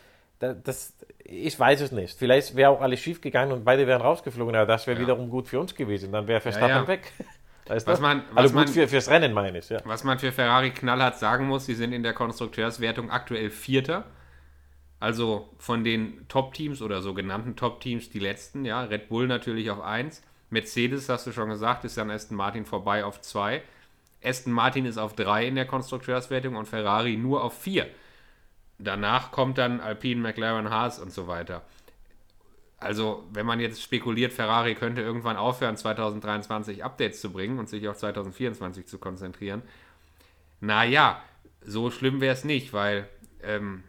das, 0.63 0.93
ich 1.23 1.57
weiß 1.57 1.81
es 1.81 1.91
nicht. 1.91 2.17
Vielleicht 2.17 2.55
wäre 2.55 2.69
auch 2.71 2.81
alles 2.81 2.99
schief 2.99 3.21
gegangen 3.21 3.51
und 3.51 3.63
beide 3.63 3.87
wären 3.87 4.01
rausgeflogen, 4.01 4.55
aber 4.55 4.65
das 4.65 4.87
wäre 4.87 4.97
ja. 4.97 5.03
wiederum 5.03 5.29
gut 5.29 5.47
für 5.47 5.59
uns 5.59 5.73
gewesen. 5.75 6.11
Dann 6.11 6.27
wäre 6.27 6.41
Verstappen 6.41 6.69
ja, 6.69 6.81
ja. 6.81 6.87
weg. 6.87 7.11
was 7.65 7.85
das? 7.85 7.99
man, 7.99 8.23
was 8.31 8.37
also 8.37 8.55
gut 8.55 8.65
man, 8.65 8.73
für, 8.73 8.87
fürs 8.87 9.09
Rennen 9.09 9.33
meine 9.33 9.59
ich. 9.59 9.69
Ja. 9.69 9.79
Was 9.85 10.03
man 10.03 10.19
für 10.19 10.31
Ferrari 10.31 10.71
knallhart 10.71 11.17
sagen 11.17 11.47
muss, 11.47 11.65
sie 11.65 11.75
sind 11.75 11.93
in 11.93 12.03
der 12.03 12.13
Konstrukteurswertung 12.13 13.09
aktuell 13.09 13.49
Vierter. 13.49 14.05
Also 14.99 15.49
von 15.57 15.83
den 15.83 16.25
Top-Teams 16.29 16.81
oder 16.81 17.01
sogenannten 17.01 17.55
Top-Teams 17.55 18.09
die 18.09 18.19
letzten, 18.19 18.63
ja. 18.63 18.83
Red 18.83 19.09
Bull 19.09 19.27
natürlich 19.27 19.69
auf 19.69 19.81
1. 19.81 20.23
Mercedes, 20.49 21.09
hast 21.09 21.27
du 21.27 21.31
schon 21.31 21.49
gesagt, 21.49 21.83
ist 21.83 21.97
an 21.97 22.11
Aston 22.11 22.37
Martin 22.37 22.65
vorbei 22.65 23.03
auf 23.03 23.19
2. 23.19 23.61
Aston 24.23 24.53
Martin 24.53 24.85
ist 24.85 24.97
auf 24.97 25.13
3 25.15 25.47
in 25.47 25.55
der 25.55 25.65
Konstrukteurswertung 25.65 26.55
und 26.55 26.67
Ferrari 26.67 27.17
nur 27.17 27.43
auf 27.43 27.59
4. 27.59 27.87
Danach 28.79 29.31
kommt 29.31 29.57
dann 29.57 29.79
Alpine, 29.79 30.21
McLaren, 30.21 30.69
Haas 30.69 30.99
und 30.99 31.11
so 31.11 31.27
weiter. 31.27 31.63
Also, 32.77 33.23
wenn 33.31 33.45
man 33.45 33.61
jetzt 33.61 33.81
spekuliert, 33.81 34.33
Ferrari 34.33 34.75
könnte 34.75 35.01
irgendwann 35.01 35.37
aufhören, 35.37 35.77
2023 35.77 36.83
Updates 36.83 37.21
zu 37.21 37.31
bringen 37.31 37.57
und 37.57 37.69
sich 37.69 37.87
auf 37.87 37.97
2024 37.97 38.87
zu 38.87 38.97
konzentrieren, 38.97 39.61
naja, 40.59 41.21
so 41.61 41.91
schlimm 41.91 42.19
wäre 42.19 42.33
es 42.33 42.43
nicht, 42.43 42.73
weil 42.73 43.07
ähm, 43.41 43.83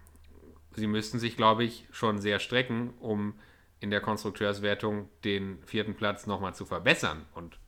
sie 0.77 0.87
müssten 0.87 1.18
sich, 1.18 1.37
glaube 1.37 1.64
ich, 1.64 1.87
schon 1.90 2.18
sehr 2.20 2.38
strecken, 2.38 2.94
um 3.01 3.35
in 3.81 3.90
der 3.90 4.01
Konstrukteurswertung 4.01 5.09
den 5.25 5.59
vierten 5.66 5.94
Platz 5.94 6.27
nochmal 6.27 6.55
zu 6.55 6.64
verbessern. 6.64 7.27
Und 7.35 7.59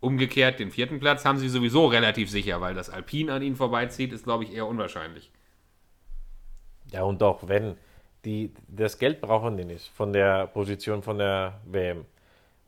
umgekehrt, 0.00 0.60
den 0.60 0.70
vierten 0.70 1.00
Platz 1.00 1.24
haben 1.24 1.38
sie 1.38 1.48
sowieso 1.48 1.86
relativ 1.86 2.30
sicher, 2.30 2.60
weil 2.60 2.74
das 2.74 2.88
Alpine 2.90 3.32
an 3.32 3.42
ihnen 3.42 3.56
vorbeizieht, 3.56 4.12
ist, 4.12 4.24
glaube 4.24 4.44
ich, 4.44 4.52
eher 4.52 4.66
unwahrscheinlich. 4.66 5.30
Ja, 6.92 7.02
und 7.02 7.22
auch 7.22 7.46
wenn 7.46 7.76
die 8.24 8.52
das 8.66 8.98
Geld 8.98 9.20
brauchen 9.20 9.56
die 9.56 9.64
nicht 9.64 9.88
von 9.88 10.12
der 10.12 10.46
Position 10.48 11.02
von 11.02 11.18
der 11.18 11.60
WM. 11.64 12.04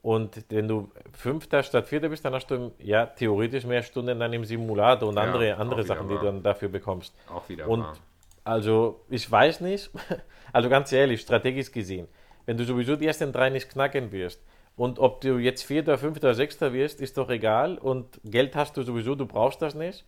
Und 0.03 0.45
wenn 0.49 0.67
du 0.67 0.91
Fünfter 1.13 1.63
statt 1.63 1.87
Vierter 1.87 2.09
bist, 2.09 2.25
dann 2.25 2.33
hast 2.33 2.51
du 2.51 2.73
ja 2.79 3.07
theoretisch 3.07 3.65
mehr 3.65 3.83
Stunden 3.83 4.19
dann 4.19 4.33
im 4.33 4.45
Simulator 4.45 5.09
und 5.09 5.17
ja, 5.17 5.23
andere, 5.23 5.57
andere 5.57 5.83
Sachen, 5.83 6.09
die 6.09 6.15
du 6.15 6.25
dann 6.25 6.43
dafür 6.43 6.69
bekommst. 6.69 7.15
Auch 7.29 7.47
wieder 7.49 7.69
Und 7.69 7.83
wahr. 7.83 7.97
also, 8.45 9.01
ich 9.11 9.31
weiß 9.31 9.61
nicht, 9.61 9.91
also 10.53 10.69
ganz 10.71 10.91
ehrlich, 10.93 11.21
strategisch 11.21 11.71
gesehen, 11.71 12.09
wenn 12.47 12.57
du 12.57 12.65
sowieso 12.65 12.97
die 12.97 13.07
ersten 13.07 13.31
drei 13.33 13.51
nicht 13.51 13.69
knacken 13.69 14.11
wirst 14.13 14.41
und 14.77 14.99
ob 14.99 15.21
du 15.21 15.37
jetzt 15.37 15.65
Vierter, 15.65 15.99
Fünfter, 15.99 16.35
Sechster 16.35 16.73
wirst, 16.73 17.03
ist 17.03 17.19
doch 17.19 17.29
egal 17.29 17.77
und 17.77 18.19
Geld 18.25 18.57
hast 18.57 18.79
du 18.79 18.83
sowieso, 18.83 19.15
du 19.15 19.27
brauchst 19.27 19.61
das 19.61 19.75
nicht. 19.75 20.07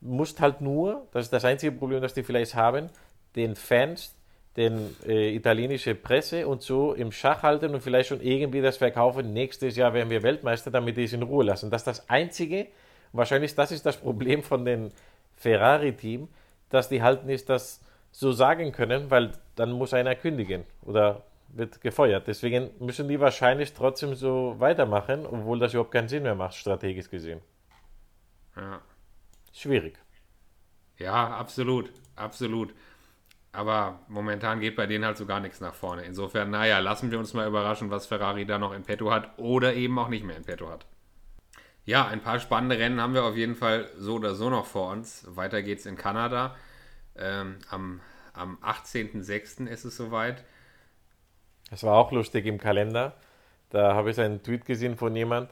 Musst 0.00 0.40
halt 0.40 0.60
nur, 0.60 1.06
das 1.12 1.26
ist 1.26 1.32
das 1.32 1.44
einzige 1.44 1.72
Problem, 1.72 2.00
das 2.02 2.14
die 2.14 2.24
vielleicht 2.24 2.56
haben, 2.56 2.88
den 3.36 3.56
Fans, 3.56 4.14
den 4.56 4.96
äh, 5.06 5.34
italienische 5.34 5.94
Presse 5.94 6.48
und 6.48 6.62
so 6.62 6.92
im 6.94 7.12
Schach 7.12 7.42
halten 7.42 7.74
und 7.74 7.80
vielleicht 7.80 8.08
schon 8.08 8.20
irgendwie 8.20 8.60
das 8.60 8.76
verkaufen. 8.76 9.32
Nächstes 9.32 9.76
Jahr 9.76 9.94
werden 9.94 10.10
wir 10.10 10.22
Weltmeister, 10.22 10.70
damit 10.70 10.96
die 10.96 11.04
es 11.04 11.12
in 11.12 11.22
Ruhe 11.22 11.44
lassen. 11.44 11.70
Das 11.70 11.82
ist 11.82 11.86
das 11.86 12.10
Einzige, 12.10 12.66
wahrscheinlich 13.12 13.54
das 13.54 13.70
ist 13.70 13.86
das 13.86 13.96
Problem 13.96 14.42
von 14.42 14.64
dem 14.64 14.90
Ferrari-Team, 15.36 16.28
dass 16.70 16.88
die 16.88 17.02
halt 17.02 17.24
nicht 17.24 17.48
das 17.48 17.80
so 18.10 18.32
sagen 18.32 18.72
können, 18.72 19.10
weil 19.10 19.32
dann 19.54 19.70
muss 19.72 19.94
einer 19.94 20.14
kündigen 20.16 20.64
oder 20.82 21.22
wird 21.48 21.80
gefeuert. 21.80 22.26
Deswegen 22.26 22.70
müssen 22.80 23.08
die 23.08 23.20
wahrscheinlich 23.20 23.72
trotzdem 23.72 24.14
so 24.14 24.56
weitermachen, 24.58 25.24
obwohl 25.26 25.58
das 25.58 25.72
überhaupt 25.72 25.92
keinen 25.92 26.08
Sinn 26.08 26.24
mehr 26.24 26.34
macht, 26.34 26.54
strategisch 26.54 27.08
gesehen. 27.08 27.40
Ja. 28.56 28.80
Schwierig. 29.52 29.98
Ja, 30.98 31.28
absolut. 31.28 31.92
Absolut. 32.16 32.74
Aber 33.52 34.00
momentan 34.08 34.60
geht 34.60 34.76
bei 34.76 34.86
denen 34.86 35.04
halt 35.04 35.16
so 35.16 35.26
gar 35.26 35.40
nichts 35.40 35.60
nach 35.60 35.74
vorne. 35.74 36.02
Insofern, 36.02 36.50
naja, 36.50 36.78
lassen 36.78 37.10
wir 37.10 37.18
uns 37.18 37.34
mal 37.34 37.48
überraschen, 37.48 37.90
was 37.90 38.06
Ferrari 38.06 38.44
da 38.44 38.58
noch 38.58 38.72
in 38.72 38.82
petto 38.82 39.10
hat 39.10 39.38
oder 39.38 39.74
eben 39.74 39.98
auch 39.98 40.08
nicht 40.08 40.24
mehr 40.24 40.36
in 40.36 40.44
petto 40.44 40.68
hat. 40.68 40.86
Ja, 41.84 42.06
ein 42.06 42.20
paar 42.20 42.38
spannende 42.38 42.78
Rennen 42.78 43.00
haben 43.00 43.14
wir 43.14 43.24
auf 43.24 43.36
jeden 43.36 43.54
Fall 43.54 43.88
so 43.96 44.16
oder 44.16 44.34
so 44.34 44.50
noch 44.50 44.66
vor 44.66 44.92
uns. 44.92 45.24
Weiter 45.28 45.62
geht's 45.62 45.86
in 45.86 45.96
Kanada. 45.96 46.54
Ähm, 47.16 47.56
am 47.70 48.00
am 48.38 48.58
18.06. 48.62 49.66
ist 49.66 49.84
es 49.84 49.96
soweit. 49.96 50.44
Das 51.70 51.82
war 51.82 51.96
auch 51.96 52.12
lustig 52.12 52.46
im 52.46 52.58
Kalender. 52.58 53.14
Da 53.70 53.94
habe 53.94 54.10
ich 54.10 54.20
einen 54.20 54.42
Tweet 54.42 54.64
gesehen 54.64 54.96
von 54.96 55.14
jemand, 55.14 55.50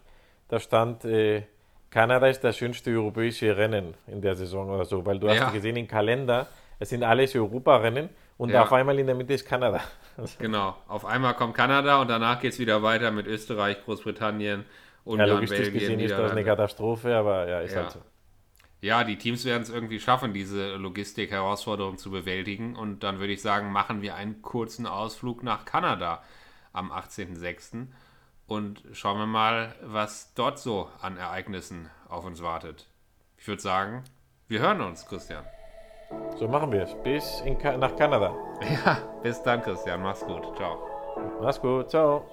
da 0.49 0.61
stand, 0.61 1.05
äh, 1.05 1.43
Kanada 1.91 2.29
ist 2.29 2.43
das 2.43 2.57
schönste 2.57 2.91
europäische 2.91 3.57
Rennen 3.57 3.95
in 4.07 4.23
der 4.23 4.37
Saison 4.37 4.71
oder 4.71 4.85
so, 4.85 5.05
weil 5.05 5.19
du 5.19 5.27
ja. 5.27 5.47
hast 5.47 5.53
gesehen 5.53 5.77
im 5.77 5.89
Kalender, 5.89 6.47
es 6.79 6.91
sind 6.91 7.03
alles 7.03 7.35
Europarennen 7.35 8.11
und 8.37 8.51
ja. 8.51 8.63
auf 8.63 8.73
einmal 8.73 8.99
in 8.99 9.07
der 9.07 9.15
Mitte 9.15 9.35
ist 9.35 9.47
Kanada. 9.47 9.81
genau, 10.39 10.77
auf 10.89 11.05
einmal 11.05 11.35
kommt 11.35 11.55
Kanada 11.55 12.01
und 12.01 12.09
danach 12.09 12.41
geht 12.41 12.53
es 12.53 12.59
wieder 12.59 12.83
weiter 12.83 13.11
mit 13.11 13.27
Österreich, 13.27 13.85
Großbritannien, 13.85 14.65
Ungarn, 15.05 15.29
ja, 15.29 15.35
logistisch 15.35 15.59
Belgien, 15.71 15.81
gesehen 15.81 16.01
ist 16.01 16.19
das 16.19 16.33
eine 16.33 16.45
Katastrophe, 16.45 17.15
aber 17.17 17.49
ja, 17.49 17.61
ist 17.61 17.75
ja. 17.75 17.83
halt 17.83 17.93
so. 17.93 18.01
Ja, 18.81 19.05
die 19.05 19.17
Teams 19.17 19.45
werden 19.45 19.63
es 19.63 19.71
irgendwie 19.71 20.01
schaffen, 20.01 20.35
diese 20.35 20.77
Logistik-Herausforderung 20.77 21.97
zu 21.97 22.11
bewältigen. 22.11 22.77
Und 22.77 23.03
dann 23.03 23.19
würde 23.19 23.33
ich 23.33 23.41
sagen, 23.41 23.73
machen 23.73 24.03
wir 24.03 24.15
einen 24.15 24.43
kurzen 24.43 24.87
Ausflug 24.87 25.43
nach 25.43 25.65
Kanada 25.65 26.23
am 26.73 26.93
18.06. 26.93 27.87
und 28.47 28.83
schauen 28.93 29.19
wir 29.19 29.27
mal, 29.27 29.75
was 29.83 30.35
dort 30.35 30.59
so 30.59 30.91
an 31.01 31.17
Ereignissen 31.17 31.91
auf 32.09 32.25
uns 32.27 32.43
wartet. 32.43 32.87
Ich 33.39 33.49
würde 33.49 33.63
sagen, 33.63 34.05
wir 34.47 34.61
hören 34.61 34.83
uns, 34.83 35.07
Christian. 35.07 35.45
So 36.37 36.49
machen 36.49 36.73
wir 36.73 36.83
es. 36.83 36.95
Bis 37.03 37.41
in, 37.43 37.57
nach 37.79 37.95
Kanada. 37.97 38.33
Ja, 38.85 38.99
Bis 39.23 39.43
dann, 39.43 39.61
Christian. 39.63 40.03
Mach's 40.03 40.25
gut. 40.25 40.57
Ciao. 40.57 40.79
Mach's 41.41 41.61
gut. 41.61 41.91
Ciao. 41.91 42.25